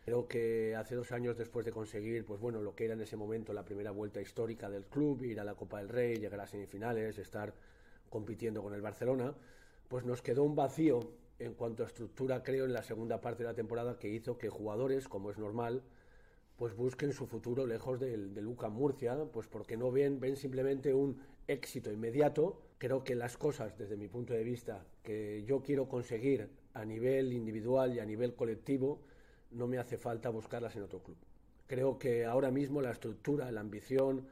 Creo 0.04 0.28
que 0.28 0.76
hace 0.76 0.94
dos 0.94 1.10
años 1.10 1.36
después 1.36 1.66
de 1.66 1.72
conseguir, 1.72 2.24
pues 2.24 2.40
bueno, 2.40 2.62
lo 2.62 2.76
que 2.76 2.84
era 2.84 2.94
en 2.94 3.00
ese 3.00 3.16
momento 3.16 3.52
la 3.52 3.64
primera 3.64 3.90
vuelta 3.90 4.20
histórica 4.20 4.70
del 4.70 4.84
club, 4.84 5.24
ir 5.24 5.40
a 5.40 5.44
la 5.44 5.56
Copa 5.56 5.78
del 5.78 5.88
Rey, 5.88 6.14
llegar 6.14 6.38
a 6.38 6.46
semifinales, 6.46 7.18
estar 7.18 7.52
compitiendo 8.08 8.62
con 8.62 8.72
el 8.72 8.80
Barcelona, 8.80 9.34
pues 9.88 10.04
nos 10.04 10.22
quedó 10.22 10.44
un 10.44 10.54
vacío 10.54 11.00
en 11.38 11.54
cuanto 11.54 11.82
a 11.82 11.86
estructura, 11.86 12.42
creo, 12.42 12.64
en 12.64 12.72
la 12.72 12.82
segunda 12.82 13.20
parte 13.20 13.42
de 13.42 13.50
la 13.50 13.54
temporada 13.54 13.98
que 13.98 14.08
hizo 14.08 14.38
que 14.38 14.48
jugadores, 14.48 15.08
como 15.08 15.30
es 15.30 15.38
normal, 15.38 15.82
pues 16.56 16.74
busquen 16.74 17.12
su 17.12 17.26
futuro 17.26 17.66
lejos 17.66 18.00
de 18.00 18.16
Luca 18.16 18.68
Murcia, 18.70 19.16
pues 19.32 19.46
porque 19.46 19.76
no 19.76 19.92
ven, 19.92 20.20
ven 20.20 20.36
simplemente 20.36 20.94
un 20.94 21.20
éxito 21.46 21.92
inmediato. 21.92 22.62
Creo 22.78 23.04
que 23.04 23.14
las 23.14 23.36
cosas, 23.36 23.76
desde 23.76 23.96
mi 23.96 24.08
punto 24.08 24.32
de 24.32 24.42
vista, 24.42 24.86
que 25.02 25.44
yo 25.44 25.62
quiero 25.62 25.86
conseguir 25.88 26.48
a 26.72 26.84
nivel 26.84 27.32
individual 27.32 27.94
y 27.94 28.00
a 28.00 28.06
nivel 28.06 28.34
colectivo, 28.34 29.00
no 29.50 29.66
me 29.66 29.78
hace 29.78 29.98
falta 29.98 30.30
buscarlas 30.30 30.76
en 30.76 30.82
otro 30.82 31.02
club. 31.02 31.18
Creo 31.66 31.98
que 31.98 32.24
ahora 32.24 32.50
mismo 32.50 32.80
la 32.80 32.90
estructura, 32.90 33.50
la 33.52 33.60
ambición, 33.60 34.26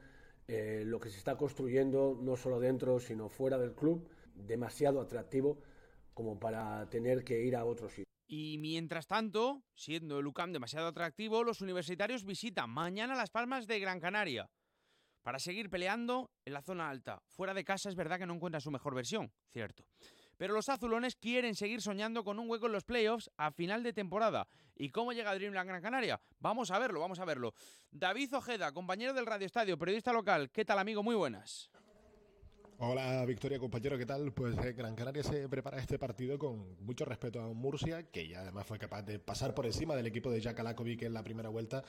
eh, 0.47 0.83
lo 0.85 0.99
que 0.99 1.09
se 1.09 1.17
está 1.17 1.37
construyendo, 1.37 2.17
no 2.19 2.35
solo 2.35 2.59
dentro, 2.59 2.99
sino 2.99 3.29
fuera 3.29 3.57
del 3.59 3.73
club, 3.73 4.07
demasiado 4.35 4.99
atractivo 4.99 5.57
como 6.15 6.39
para 6.39 6.89
tener 6.89 7.23
que 7.23 7.43
ir 7.43 7.55
a 7.55 7.65
otro 7.65 7.89
sitio. 7.89 8.05
Y 8.27 8.57
mientras 8.57 9.05
tanto, 9.05 9.61
siendo 9.75 10.17
el 10.17 10.25
UCAM 10.25 10.51
demasiado 10.51 10.87
atractivo, 10.87 11.43
los 11.43 11.61
universitarios 11.61 12.23
visitan 12.23 12.71
mañana 12.71 13.13
Las 13.13 13.29
Palmas 13.29 13.67
de 13.67 13.79
Gran 13.79 13.99
Canaria 13.99 14.49
para 15.21 15.39
seguir 15.39 15.69
peleando 15.69 16.31
en 16.45 16.53
la 16.53 16.61
zona 16.61 16.89
alta. 16.89 17.21
Fuera 17.27 17.53
de 17.53 17.63
casa 17.63 17.89
es 17.89 17.95
verdad 17.95 18.17
que 18.17 18.25
no 18.25 18.33
encuentra 18.33 18.59
su 18.59 18.71
mejor 18.71 18.95
versión, 18.95 19.31
cierto. 19.51 19.85
Pero 20.37 20.53
los 20.53 20.69
azulones 20.69 21.15
quieren 21.15 21.55
seguir 21.55 21.81
soñando 21.81 22.23
con 22.23 22.39
un 22.39 22.49
hueco 22.49 22.65
en 22.65 22.73
los 22.73 22.83
playoffs 22.83 23.29
a 23.37 23.51
final 23.51 23.83
de 23.83 23.93
temporada. 23.93 24.47
¿Y 24.75 24.89
cómo 24.89 25.13
llega 25.13 25.35
Dreamland 25.35 25.67
Gran 25.67 25.81
Canaria? 25.81 26.19
Vamos 26.39 26.71
a 26.71 26.79
verlo, 26.79 26.99
vamos 26.99 27.19
a 27.19 27.25
verlo. 27.25 27.53
David 27.91 28.35
Ojeda, 28.35 28.71
compañero 28.71 29.13
del 29.13 29.25
Radio 29.25 29.45
Estadio, 29.45 29.77
periodista 29.77 30.13
local. 30.13 30.49
¿Qué 30.51 30.65
tal, 30.65 30.79
amigo? 30.79 31.03
Muy 31.03 31.15
buenas. 31.15 31.69
Hola 32.77 33.23
Victoria, 33.25 33.57
compañero, 33.57 33.97
¿qué 33.97 34.05
tal? 34.05 34.33
Pues 34.33 34.57
eh, 34.57 34.73
Gran 34.73 34.95
Canaria 34.95 35.23
se 35.23 35.47
prepara 35.47 35.77
este 35.77 35.97
partido 35.97 36.37
con 36.37 36.75
mucho 36.81 37.05
respeto 37.05 37.41
a 37.41 37.53
Murcia, 37.53 38.03
que 38.11 38.27
ya 38.27 38.41
además 38.41 38.65
fue 38.65 38.77
capaz 38.77 39.03
de 39.03 39.17
pasar 39.17 39.55
por 39.55 39.65
encima 39.65 39.95
del 39.95 40.07
equipo 40.07 40.29
de 40.29 40.41
Jack 40.41 40.59
Alakovic 40.59 41.03
en 41.03 41.13
la 41.13 41.23
primera 41.23 41.47
vuelta 41.47 41.85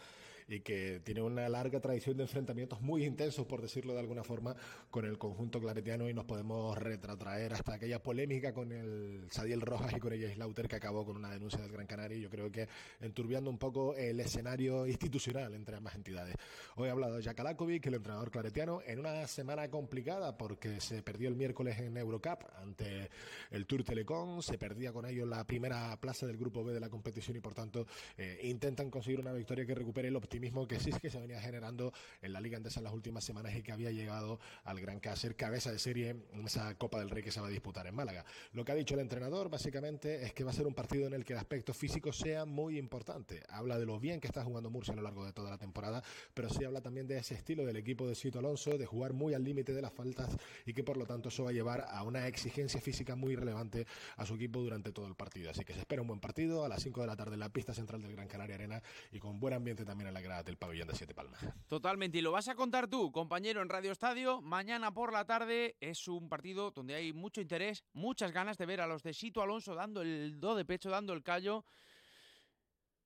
y 0.49 0.61
que 0.61 1.01
tiene 1.01 1.23
una 1.23 1.49
larga 1.49 1.81
tradición 1.81 2.17
de 2.17 2.23
enfrentamientos 2.25 2.81
muy 2.81 3.05
intensos, 3.05 3.47
por 3.47 3.61
decirlo 3.61 3.95
de 3.95 4.01
alguna 4.01 4.23
forma, 4.23 4.55
con 4.91 5.05
el 5.05 5.19
conjunto 5.19 5.61
claretiano 5.61 6.09
y 6.09 6.15
nos 6.15 6.25
podemos 6.25 6.79
retrotraer 6.79 7.55
hasta 7.55 7.75
aquella 7.75 8.03
polémica 8.03 8.53
con 8.53 8.71
el 8.71 9.27
Sadiel 9.31 9.61
Rojas 9.61 9.93
y 9.97 10.01
con 10.01 10.13
ella 10.13 10.33
Slaughter 10.33 10.69
que 10.69 10.77
acabó 10.77 11.05
con 11.05 11.17
una 11.17 11.31
denuncia 11.31 11.61
del 11.61 11.73
Gran 11.73 11.87
Canaria 11.87 12.17
y 12.17 12.21
yo 12.21 12.31
creo 12.31 12.51
que 12.51 12.69
enturbiando 13.01 13.51
un 13.51 13.59
poco 13.59 13.95
el 13.97 14.21
escenario 14.21 14.87
institucional 14.87 15.53
entre 15.55 15.77
ambas 15.77 15.97
entidades. 15.97 16.37
Hoy 16.77 16.89
ha 16.89 16.93
hablado 16.93 17.19
Jack 17.19 17.41
Alakovic, 17.41 17.87
el 17.87 17.95
entrenador 17.95 18.31
claretiano, 18.31 18.81
en 18.87 19.01
una 19.01 19.27
semana 19.27 19.69
complicada 19.69 20.37
porque 20.37 20.81
se 20.81 21.03
perdió 21.03 21.29
el 21.29 21.37
miércoles 21.37 21.79
en 21.81 21.97
Eurocup 21.97 22.45
ante 22.63 23.11
el 23.51 23.67
Tour 23.67 23.83
Telecom, 23.83 24.41
se 24.43 24.59
perdía 24.59 24.93
con 24.93 25.07
ello 25.07 25.27
la 25.27 25.45
primera 25.45 25.97
plaza 26.01 26.27
del 26.27 26.37
grupo 26.37 26.63
B 26.63 26.73
de 26.73 26.81
la 26.81 26.89
competición 26.89 27.37
y 27.37 27.41
por 27.41 27.55
tanto 27.55 27.87
eh, 28.17 28.39
intentan 28.45 28.91
conseguir 28.91 29.21
una 29.21 29.33
victoria 29.33 29.67
que 29.67 29.75
recupere 29.75 30.09
el 30.09 30.17
optimismo 30.17 30.36
que 30.69 30.81
sí 30.81 30.93
que 31.01 31.11
se 31.11 31.21
venía 31.21 31.41
generando 31.41 31.93
en 32.21 32.33
la 32.33 32.41
Liga 32.41 32.57
Andesa 32.57 32.81
en 32.81 32.85
las 32.85 32.93
últimas 32.93 33.25
semanas 33.25 33.55
y 33.55 33.63
que 33.63 33.73
había 33.73 33.91
llegado 33.91 34.39
al 34.65 34.81
Gran 34.81 35.01
Cácer, 35.01 35.35
cabeza 35.35 35.73
de 35.73 35.79
serie 35.79 36.11
en 36.11 36.45
esa 36.45 36.75
Copa 36.77 36.99
del 36.99 37.11
Rey 37.11 37.23
que 37.23 37.33
se 37.33 37.41
va 37.41 37.47
a 37.47 37.51
disputar 37.51 37.87
en 37.87 37.95
Málaga. 37.95 38.25
Lo 38.53 38.65
que 38.65 38.73
ha 38.73 38.75
dicho 38.75 38.95
el 38.95 39.01
entrenador 39.01 39.49
básicamente 39.49 40.25
es 40.25 40.33
que 40.33 40.45
va 40.45 40.51
a 40.51 40.55
ser 40.55 40.67
un 40.67 40.75
partido 40.75 41.07
en 41.07 41.15
el 41.15 41.25
que 41.25 41.33
el 41.33 41.39
aspecto 41.39 41.73
físico 41.73 42.13
sea 42.13 42.45
muy 42.45 42.79
importante. 42.79 43.43
Habla 43.49 43.79
de 43.79 43.87
lo 43.87 43.99
bien 43.99 44.21
que 44.21 44.27
está 44.27 44.45
jugando 44.45 44.71
Murcia 44.71 44.93
a 44.93 44.97
lo 44.97 45.03
largo 45.03 45.25
de 45.25 45.33
toda 45.33 45.51
la 45.51 45.59
temporada, 45.59 46.03
pero 46.35 46.49
sí 46.51 46.65
habla 46.65 46.81
también 46.81 47.07
de 47.07 47.19
ese 47.19 47.35
estilo 47.35 47.65
del 47.65 47.77
equipo 47.77 48.07
de 48.07 48.15
Sito 48.15 48.39
Alonso, 48.39 48.77
de 48.77 48.87
jugar 48.87 49.13
muy 49.13 49.35
al 49.35 49.43
límite 49.43 49.73
de 49.73 49.83
las 49.83 49.93
faltas 49.93 50.37
y 50.65 50.73
que 50.73 50.85
por 50.85 50.97
lo 50.97 51.07
tanto 51.07 51.29
eso 51.29 51.45
va 51.45 51.51
a 51.51 51.55
llevar 51.55 51.87
a 51.89 52.03
una 52.03 52.27
exigencia 52.27 52.81
física 52.81 53.17
muy 53.17 53.37
relevante 53.37 53.87
a 54.17 54.27
su 54.27 54.35
equipo 54.35 54.61
durante 54.61 54.93
todo 54.93 55.07
el 55.07 55.15
partido. 55.15 55.51
Así 55.51 55.65
que 55.65 55.73
se 55.73 55.81
espera 55.81 56.03
un 56.03 56.09
buen 56.09 56.21
partido 56.21 56.65
a 56.65 56.69
las 56.69 56.83
5 56.83 57.01
de 57.01 57.07
la 57.07 57.17
tarde 57.17 57.35
en 57.35 57.41
la 57.41 57.49
pista 57.49 57.73
central 57.73 58.03
del 58.03 58.13
Gran 58.13 58.29
Canaria 58.29 58.57
Arena 58.57 58.83
y 59.13 59.19
con 59.19 59.41
buen 59.41 59.55
ambiente 59.55 59.85
también 59.85 60.09
en 60.09 60.15
la 60.15 60.21
del 60.27 60.57
pabellón 60.57 60.89
de 60.89 60.95
Siete 60.95 61.15
Palmas. 61.15 61.41
Totalmente, 61.69 62.19
y 62.19 62.21
lo 62.21 62.33
vas 62.33 62.49
a 62.49 62.57
contar 62.57 62.89
tú, 62.89 63.13
compañero, 63.13 63.63
en 63.63 63.69
Radio 63.69 63.93
Estadio. 63.93 64.41
Mañana 64.43 64.93
por 64.93 65.13
la 65.13 65.25
tarde 65.25 65.77
es 65.81 66.09
un 66.09 66.29
partido 66.29 66.73
donde 66.73 66.97
hay 66.97 67.13
mucho 67.13 67.41
interés, 67.41 67.85
muchas 67.93 68.33
ganas 68.33 68.59
de 68.59 68.67
ver 68.67 68.81
a 68.81 68.89
los 68.89 69.03
de 69.03 69.15
Sito 69.15 69.41
Alonso 69.41 69.75
dando 69.75 70.03
el 70.03 70.41
do 70.41 70.57
de 70.57 70.65
pecho, 70.65 70.91
dando 70.91 71.13
el 71.13 71.23
callo. 71.23 71.65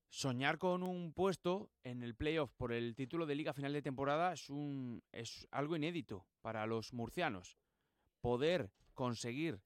Soñar 0.09 0.59
con 0.59 0.83
un 0.83 1.13
puesto 1.13 1.71
en 1.85 2.03
el 2.03 2.15
playoff 2.15 2.53
por 2.55 2.73
el 2.73 2.95
título 2.95 3.27
de 3.27 3.35
liga 3.35 3.53
final 3.53 3.73
de 3.73 3.83
temporada 3.83 4.33
es, 4.33 4.49
un, 4.49 5.03
es 5.13 5.47
algo 5.51 5.77
inédito 5.77 6.27
para 6.41 6.67
los 6.67 6.93
murcianos 6.93 7.59
poder 8.21 8.73
conseguir 8.95 9.61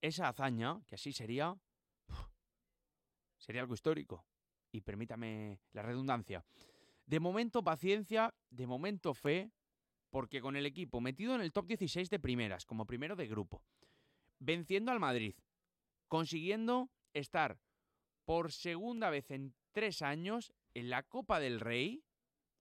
esa 0.00 0.28
hazaña, 0.28 0.80
que 0.86 0.94
así 0.96 1.12
sería, 1.12 1.56
sería 3.38 3.60
algo 3.60 3.74
histórico. 3.74 4.24
y 4.72 4.82
permítame 4.82 5.60
la 5.72 5.82
redundancia, 5.82 6.44
de 7.06 7.20
momento 7.20 7.62
paciencia, 7.62 8.34
de 8.50 8.66
momento 8.66 9.14
fe, 9.14 9.50
porque 10.10 10.40
con 10.40 10.56
el 10.56 10.66
equipo 10.66 11.00
metido 11.00 11.34
en 11.34 11.40
el 11.40 11.52
top 11.52 11.66
16 11.66 12.10
de 12.10 12.18
primeras, 12.18 12.66
como 12.66 12.86
primero 12.86 13.16
de 13.16 13.26
grupo, 13.26 13.62
venciendo 14.38 14.92
al 14.92 15.00
Madrid, 15.00 15.34
consiguiendo 16.08 16.90
estar 17.14 17.58
por 18.24 18.52
segunda 18.52 19.10
vez 19.10 19.30
en 19.30 19.54
tres 19.72 20.02
años 20.02 20.52
en 20.74 20.90
la 20.90 21.02
Copa 21.04 21.40
del 21.40 21.60
Rey, 21.60 22.02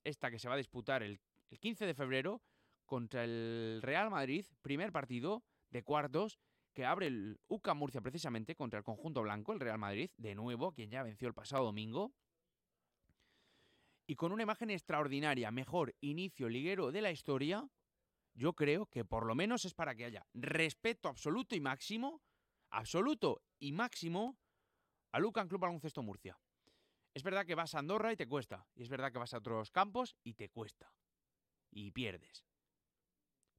esta 0.04 0.30
que 0.30 0.40
se 0.40 0.48
va 0.48 0.54
a 0.54 0.58
disputar 0.58 1.04
el, 1.04 1.20
15 1.60 1.86
de 1.86 1.94
febrero 1.94 2.44
contra 2.86 3.24
el 3.24 3.80
Real 3.82 4.10
Madrid, 4.10 4.46
primer 4.62 4.92
partido 4.92 5.44
de 5.70 5.84
cuartos 5.84 6.38
que 6.74 6.86
abre 6.86 7.08
el 7.08 7.40
UCA 7.48 7.74
Murcia 7.74 8.02
precisamente 8.02 8.56
contra 8.56 8.78
el 8.78 8.84
conjunto 8.84 9.22
blanco, 9.22 9.54
el 9.54 9.62
Real 9.62 9.78
Madrid, 9.78 10.12
de 10.18 10.36
nuevo, 10.36 10.74
quien 10.74 10.92
ya 10.92 11.02
venció 11.02 11.30
el 11.30 11.34
pasado 11.34 11.64
domingo. 11.64 12.14
Y 14.08 14.16
con 14.16 14.32
una 14.32 14.44
imagen 14.44 14.70
extraordinaria, 14.70 15.50
mejor 15.52 15.96
inicio 16.02 16.48
liguero 16.48 16.92
de 16.92 17.02
la 17.02 17.12
historia, 17.12 17.68
yo 18.34 18.54
creo 18.54 18.86
que 18.86 19.06
por 19.06 19.26
lo 19.26 19.34
menos 19.34 19.66
es 19.66 19.74
para 19.74 19.96
que 19.96 20.06
haya 20.06 20.26
respeto 20.34 21.10
absoluto 21.10 21.56
y 21.56 21.62
máximo, 21.62 22.22
absoluto 22.70 23.42
y 23.60 23.72
máximo, 23.72 24.38
a 25.12 25.20
Lucan 25.20 25.48
Club 25.48 25.62
Baloncesto 25.62 26.04
Murcia. 26.04 26.38
Es 27.14 27.24
verdad 27.24 27.46
que 27.46 27.56
vas 27.56 27.74
a 27.74 27.80
Andorra 27.80 28.12
y 28.12 28.18
te 28.18 28.28
cuesta, 28.28 28.68
y 28.76 28.84
es 28.84 28.90
verdad 28.90 29.12
que 29.12 29.20
vas 29.20 29.34
a 29.34 29.38
otros 29.38 29.72
campos 29.72 30.18
y 30.24 30.34
te 30.34 30.50
cuesta, 30.50 30.94
y 31.72 31.92
pierdes. 31.92 32.46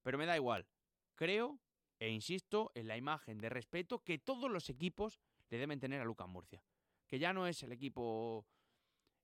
Pero 0.02 0.18
me 0.18 0.26
da 0.26 0.36
igual, 0.36 0.68
creo 1.14 1.58
e 1.98 2.10
insisto 2.10 2.70
en 2.74 2.88
la 2.88 2.98
imagen 2.98 3.38
de 3.38 3.48
respeto 3.48 4.04
que 4.04 4.18
todos 4.18 4.50
los 4.50 4.68
equipos 4.68 5.18
le 5.48 5.56
deben 5.56 5.80
tener 5.80 6.02
a 6.02 6.04
Lucan 6.04 6.28
Murcia, 6.28 6.62
que 7.06 7.18
ya 7.18 7.32
no 7.32 7.46
es 7.46 7.62
el 7.62 7.72
equipo 7.72 8.46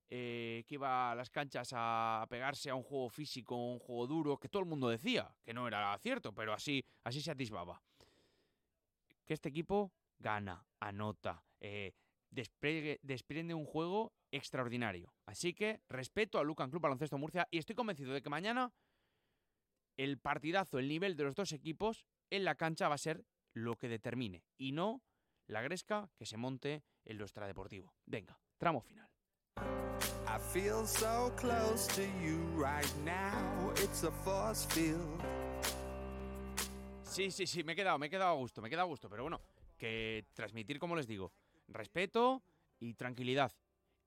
eh, 0.09 0.63
que 0.67 0.75
iba 0.75 1.11
a 1.11 1.15
las 1.15 1.29
canchas 1.29 1.69
a 1.73 2.25
pegarse 2.29 2.69
a 2.69 2.75
un 2.75 2.83
juego 2.83 3.09
físico, 3.09 3.55
un 3.55 3.79
juego 3.79 4.07
duro, 4.07 4.37
que 4.37 4.49
todo 4.49 4.61
el 4.61 4.69
mundo 4.69 4.89
decía 4.89 5.35
que 5.43 5.53
no 5.53 5.67
era 5.67 5.97
cierto, 5.99 6.33
pero 6.33 6.53
así, 6.53 6.83
así 7.03 7.21
se 7.21 7.31
atisbaba. 7.31 7.81
Que 9.25 9.33
este 9.33 9.49
equipo 9.49 9.93
gana, 10.19 10.65
anota, 10.79 11.43
eh, 11.59 11.93
desprende 12.31 13.53
un 13.53 13.65
juego 13.65 14.13
extraordinario. 14.31 15.13
Así 15.25 15.53
que 15.53 15.81
respeto 15.89 16.39
a 16.39 16.43
Lucan 16.43 16.69
Club 16.69 16.81
Baloncesto 16.81 17.17
Murcia 17.17 17.47
y 17.51 17.59
estoy 17.59 17.75
convencido 17.75 18.13
de 18.13 18.21
que 18.21 18.29
mañana 18.29 18.73
el 19.97 20.17
partidazo, 20.19 20.79
el 20.79 20.87
nivel 20.87 21.15
de 21.15 21.23
los 21.23 21.35
dos 21.35 21.51
equipos 21.51 22.05
en 22.31 22.43
la 22.43 22.55
cancha 22.55 22.89
va 22.89 22.95
a 22.95 22.99
ser 22.99 23.25
lo 23.53 23.75
que 23.75 23.87
determine 23.87 24.43
y 24.57 24.71
no 24.71 25.03
la 25.47 25.61
gresca 25.61 26.09
que 26.17 26.25
se 26.25 26.37
monte 26.37 26.83
en 27.05 27.17
lo 27.17 27.25
extradeportivo. 27.25 27.93
Venga, 28.05 28.39
tramo 28.57 28.81
final. 28.81 29.12
I 30.33 30.39
feel 30.39 30.83
so 30.87 31.31
close 31.35 31.85
to 31.95 32.01
you 32.01 32.39
right 32.55 32.91
now. 33.05 33.71
It's 33.75 34.03
a 34.03 34.11
force 34.11 34.65
field. 34.65 35.21
Sí, 37.03 37.29
sí, 37.29 37.45
sí, 37.45 37.63
me 37.63 37.73
he 37.73 37.75
quedado, 37.75 37.99
me 37.99 38.07
he 38.07 38.09
quedado 38.09 38.31
a 38.31 38.35
gusto, 38.35 38.59
me 38.59 38.67
he 38.67 38.71
quedado 38.71 38.87
a 38.87 38.89
gusto, 38.89 39.07
pero 39.07 39.21
bueno, 39.21 39.41
que 39.77 40.25
transmitir, 40.33 40.79
como 40.79 40.95
les 40.95 41.05
digo, 41.05 41.31
respeto 41.67 42.41
y 42.79 42.95
tranquilidad. 42.95 43.51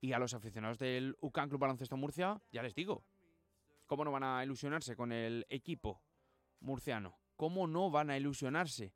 Y 0.01 0.11
a 0.11 0.19
los 0.19 0.33
aficionados 0.33 0.79
del 0.79 1.15
UCAN 1.21 1.47
Club 1.47 1.61
Baloncesto 1.61 1.95
Murcia, 1.95 2.41
ya 2.51 2.61
les 2.61 2.75
digo, 2.75 3.05
¿cómo 3.85 4.03
no 4.03 4.11
van 4.11 4.25
a 4.25 4.43
ilusionarse 4.43 4.97
con 4.97 5.13
el 5.13 5.45
equipo 5.47 6.01
murciano? 6.59 7.17
¿Cómo 7.37 7.67
no 7.67 7.89
van 7.89 8.09
a 8.09 8.17
ilusionarse 8.17 8.91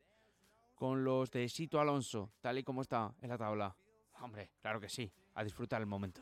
con 0.75 1.05
los 1.05 1.31
de 1.31 1.47
Sito 1.47 1.79
Alonso, 1.79 2.33
tal 2.41 2.57
y 2.57 2.63
como 2.63 2.81
está 2.81 3.15
en 3.21 3.29
la 3.29 3.37
tabla? 3.37 3.77
Hombre, 4.21 4.51
claro 4.61 4.79
que 4.79 4.87
sí, 4.87 5.11
a 5.33 5.43
disfrutar 5.43 5.81
el 5.81 5.87
momento. 5.87 6.21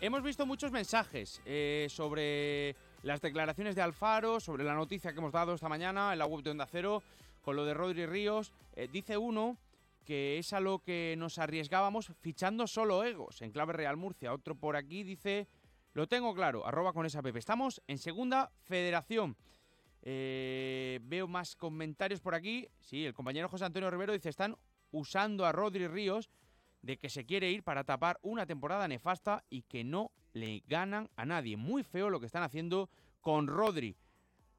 Hemos 0.00 0.22
visto 0.22 0.46
muchos 0.46 0.72
mensajes 0.72 1.42
eh, 1.44 1.86
sobre 1.90 2.74
las 3.02 3.20
declaraciones 3.20 3.74
de 3.74 3.82
Alfaro, 3.82 4.40
sobre 4.40 4.64
la 4.64 4.72
noticia 4.72 5.12
que 5.12 5.18
hemos 5.18 5.32
dado 5.32 5.54
esta 5.54 5.68
mañana 5.68 6.14
en 6.14 6.18
la 6.18 6.24
web 6.24 6.42
de 6.42 6.50
Onda 6.50 6.66
Cero, 6.66 7.02
con 7.48 7.56
lo 7.56 7.64
de 7.64 7.72
Rodri 7.72 8.04
Ríos. 8.04 8.52
Eh, 8.74 8.90
dice 8.92 9.16
uno 9.16 9.56
que 10.04 10.36
es 10.36 10.52
a 10.52 10.60
lo 10.60 10.80
que 10.80 11.14
nos 11.16 11.38
arriesgábamos 11.38 12.12
fichando 12.20 12.66
solo 12.66 13.02
egos 13.04 13.40
en 13.40 13.52
clave 13.52 13.72
Real 13.72 13.96
Murcia. 13.96 14.34
Otro 14.34 14.54
por 14.54 14.76
aquí 14.76 15.02
dice, 15.02 15.48
lo 15.94 16.06
tengo 16.06 16.34
claro, 16.34 16.66
arroba 16.66 16.92
con 16.92 17.06
esa 17.06 17.22
Pepe. 17.22 17.38
Estamos 17.38 17.80
en 17.86 17.96
segunda 17.96 18.52
federación. 18.64 19.34
Eh, 20.02 21.00
veo 21.04 21.26
más 21.26 21.56
comentarios 21.56 22.20
por 22.20 22.34
aquí. 22.34 22.68
Sí, 22.80 23.06
el 23.06 23.14
compañero 23.14 23.48
José 23.48 23.64
Antonio 23.64 23.90
Rivero 23.90 24.12
dice, 24.12 24.28
están 24.28 24.54
usando 24.90 25.46
a 25.46 25.52
Rodri 25.52 25.86
Ríos 25.86 26.28
de 26.82 26.98
que 26.98 27.08
se 27.08 27.24
quiere 27.24 27.50
ir 27.50 27.62
para 27.62 27.82
tapar 27.82 28.18
una 28.20 28.44
temporada 28.44 28.86
nefasta 28.86 29.42
y 29.48 29.62
que 29.62 29.84
no 29.84 30.10
le 30.34 30.62
ganan 30.66 31.08
a 31.16 31.24
nadie. 31.24 31.56
Muy 31.56 31.82
feo 31.82 32.10
lo 32.10 32.20
que 32.20 32.26
están 32.26 32.42
haciendo 32.42 32.90
con 33.22 33.46
Rodri. 33.46 33.96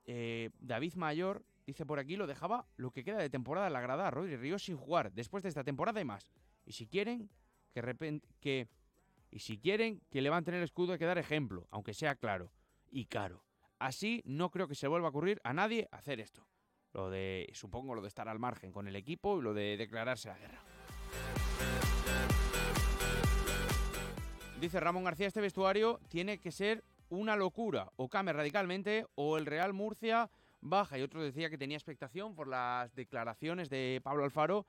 Eh, 0.08 0.50
David 0.60 0.96
Mayor 0.96 1.44
dice 1.70 1.86
por 1.86 2.00
aquí, 2.00 2.16
lo 2.16 2.28
dejaba 2.28 2.66
lo 2.78 2.92
que 2.92 3.04
queda 3.04 3.18
de 3.18 3.30
temporada 3.30 3.68
en 3.68 3.74
la 3.74 3.82
grada 3.82 4.08
a 4.08 4.12
Rodri 4.12 4.36
Ríos 4.36 4.64
sin 4.64 4.78
jugar 4.78 5.12
después 5.14 5.44
de 5.44 5.50
esta 5.50 5.64
temporada 5.64 6.02
y 6.02 6.06
más. 6.06 6.32
Y 6.66 6.74
si 6.74 6.88
quieren 6.88 7.30
que, 7.72 7.82
repente, 7.82 8.28
que 8.40 8.68
y 9.32 9.40
si 9.40 9.60
quieren 9.60 10.02
que 10.10 10.20
el 10.20 10.28
escudo 10.64 10.94
hay 10.94 11.00
que 11.00 11.06
dar 11.06 11.18
ejemplo, 11.18 11.68
aunque 11.70 11.94
sea 11.94 12.16
claro 12.16 12.52
y 12.90 13.06
caro. 13.06 13.44
Así 13.78 14.22
no 14.26 14.50
creo 14.50 14.68
que 14.68 14.76
se 14.76 14.88
vuelva 14.88 15.08
a 15.08 15.10
ocurrir 15.12 15.40
a 15.44 15.54
nadie 15.54 15.88
hacer 15.92 16.20
esto. 16.20 16.46
Lo 16.94 17.10
de, 17.10 17.48
supongo, 17.54 17.94
lo 17.94 18.02
de 18.02 18.08
estar 18.08 18.28
al 18.28 18.40
margen 18.40 18.72
con 18.72 18.88
el 18.88 18.96
equipo 18.96 19.40
y 19.40 19.44
lo 19.44 19.54
de 19.54 19.78
declararse 19.78 20.30
la 20.30 20.38
guerra. 20.40 20.64
Dice 24.60 24.80
Ramón 24.80 25.04
García, 25.04 25.28
este 25.28 25.40
vestuario 25.40 26.00
tiene 26.10 26.40
que 26.40 26.52
ser 26.52 26.84
una 27.10 27.36
locura. 27.36 27.92
O 27.96 28.10
cambia 28.10 28.34
radicalmente 28.34 29.06
o 29.16 29.38
el 29.38 29.46
Real 29.46 29.74
Murcia 29.74 30.30
baja. 30.62 30.98
Y 30.98 31.02
otro 31.02 31.22
decía 31.22 31.50
que 31.50 31.58
tenía 31.58 31.78
expectación 31.78 32.36
por 32.36 32.48
las 32.48 32.94
declaraciones 32.96 33.70
de 33.70 34.02
Pablo 34.04 34.24
Alfaro 34.24 34.66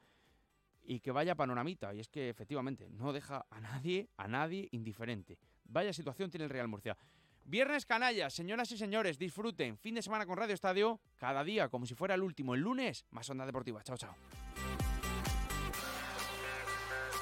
y 0.82 1.00
que 1.00 1.12
vaya 1.12 1.34
panoramita. 1.34 1.94
Y 1.94 2.00
es 2.00 2.08
que 2.08 2.28
efectivamente 2.28 2.88
no 2.90 3.12
deja 3.12 3.46
a 3.50 3.60
nadie, 3.60 4.08
a 4.16 4.28
nadie 4.28 4.68
indiferente. 4.72 5.38
Vaya 5.64 5.92
situación 5.92 6.30
tiene 6.30 6.44
el 6.44 6.50
Real 6.50 6.68
Murcia. 6.68 6.96
Viernes 7.44 7.86
canallas, 7.86 8.34
señoras 8.34 8.70
y 8.72 8.76
señores, 8.76 9.18
disfruten. 9.18 9.76
Fin 9.78 9.94
de 9.94 10.02
semana 10.02 10.26
con 10.26 10.36
Radio 10.36 10.54
Estadio, 10.54 11.00
cada 11.16 11.42
día 11.42 11.68
como 11.68 11.86
si 11.86 11.94
fuera 11.94 12.14
el 12.14 12.22
último. 12.22 12.54
El 12.54 12.60
lunes, 12.60 13.06
más 13.10 13.28
onda 13.30 13.46
deportiva. 13.46 13.82
Chao, 13.82 13.96
chao. 13.96 14.14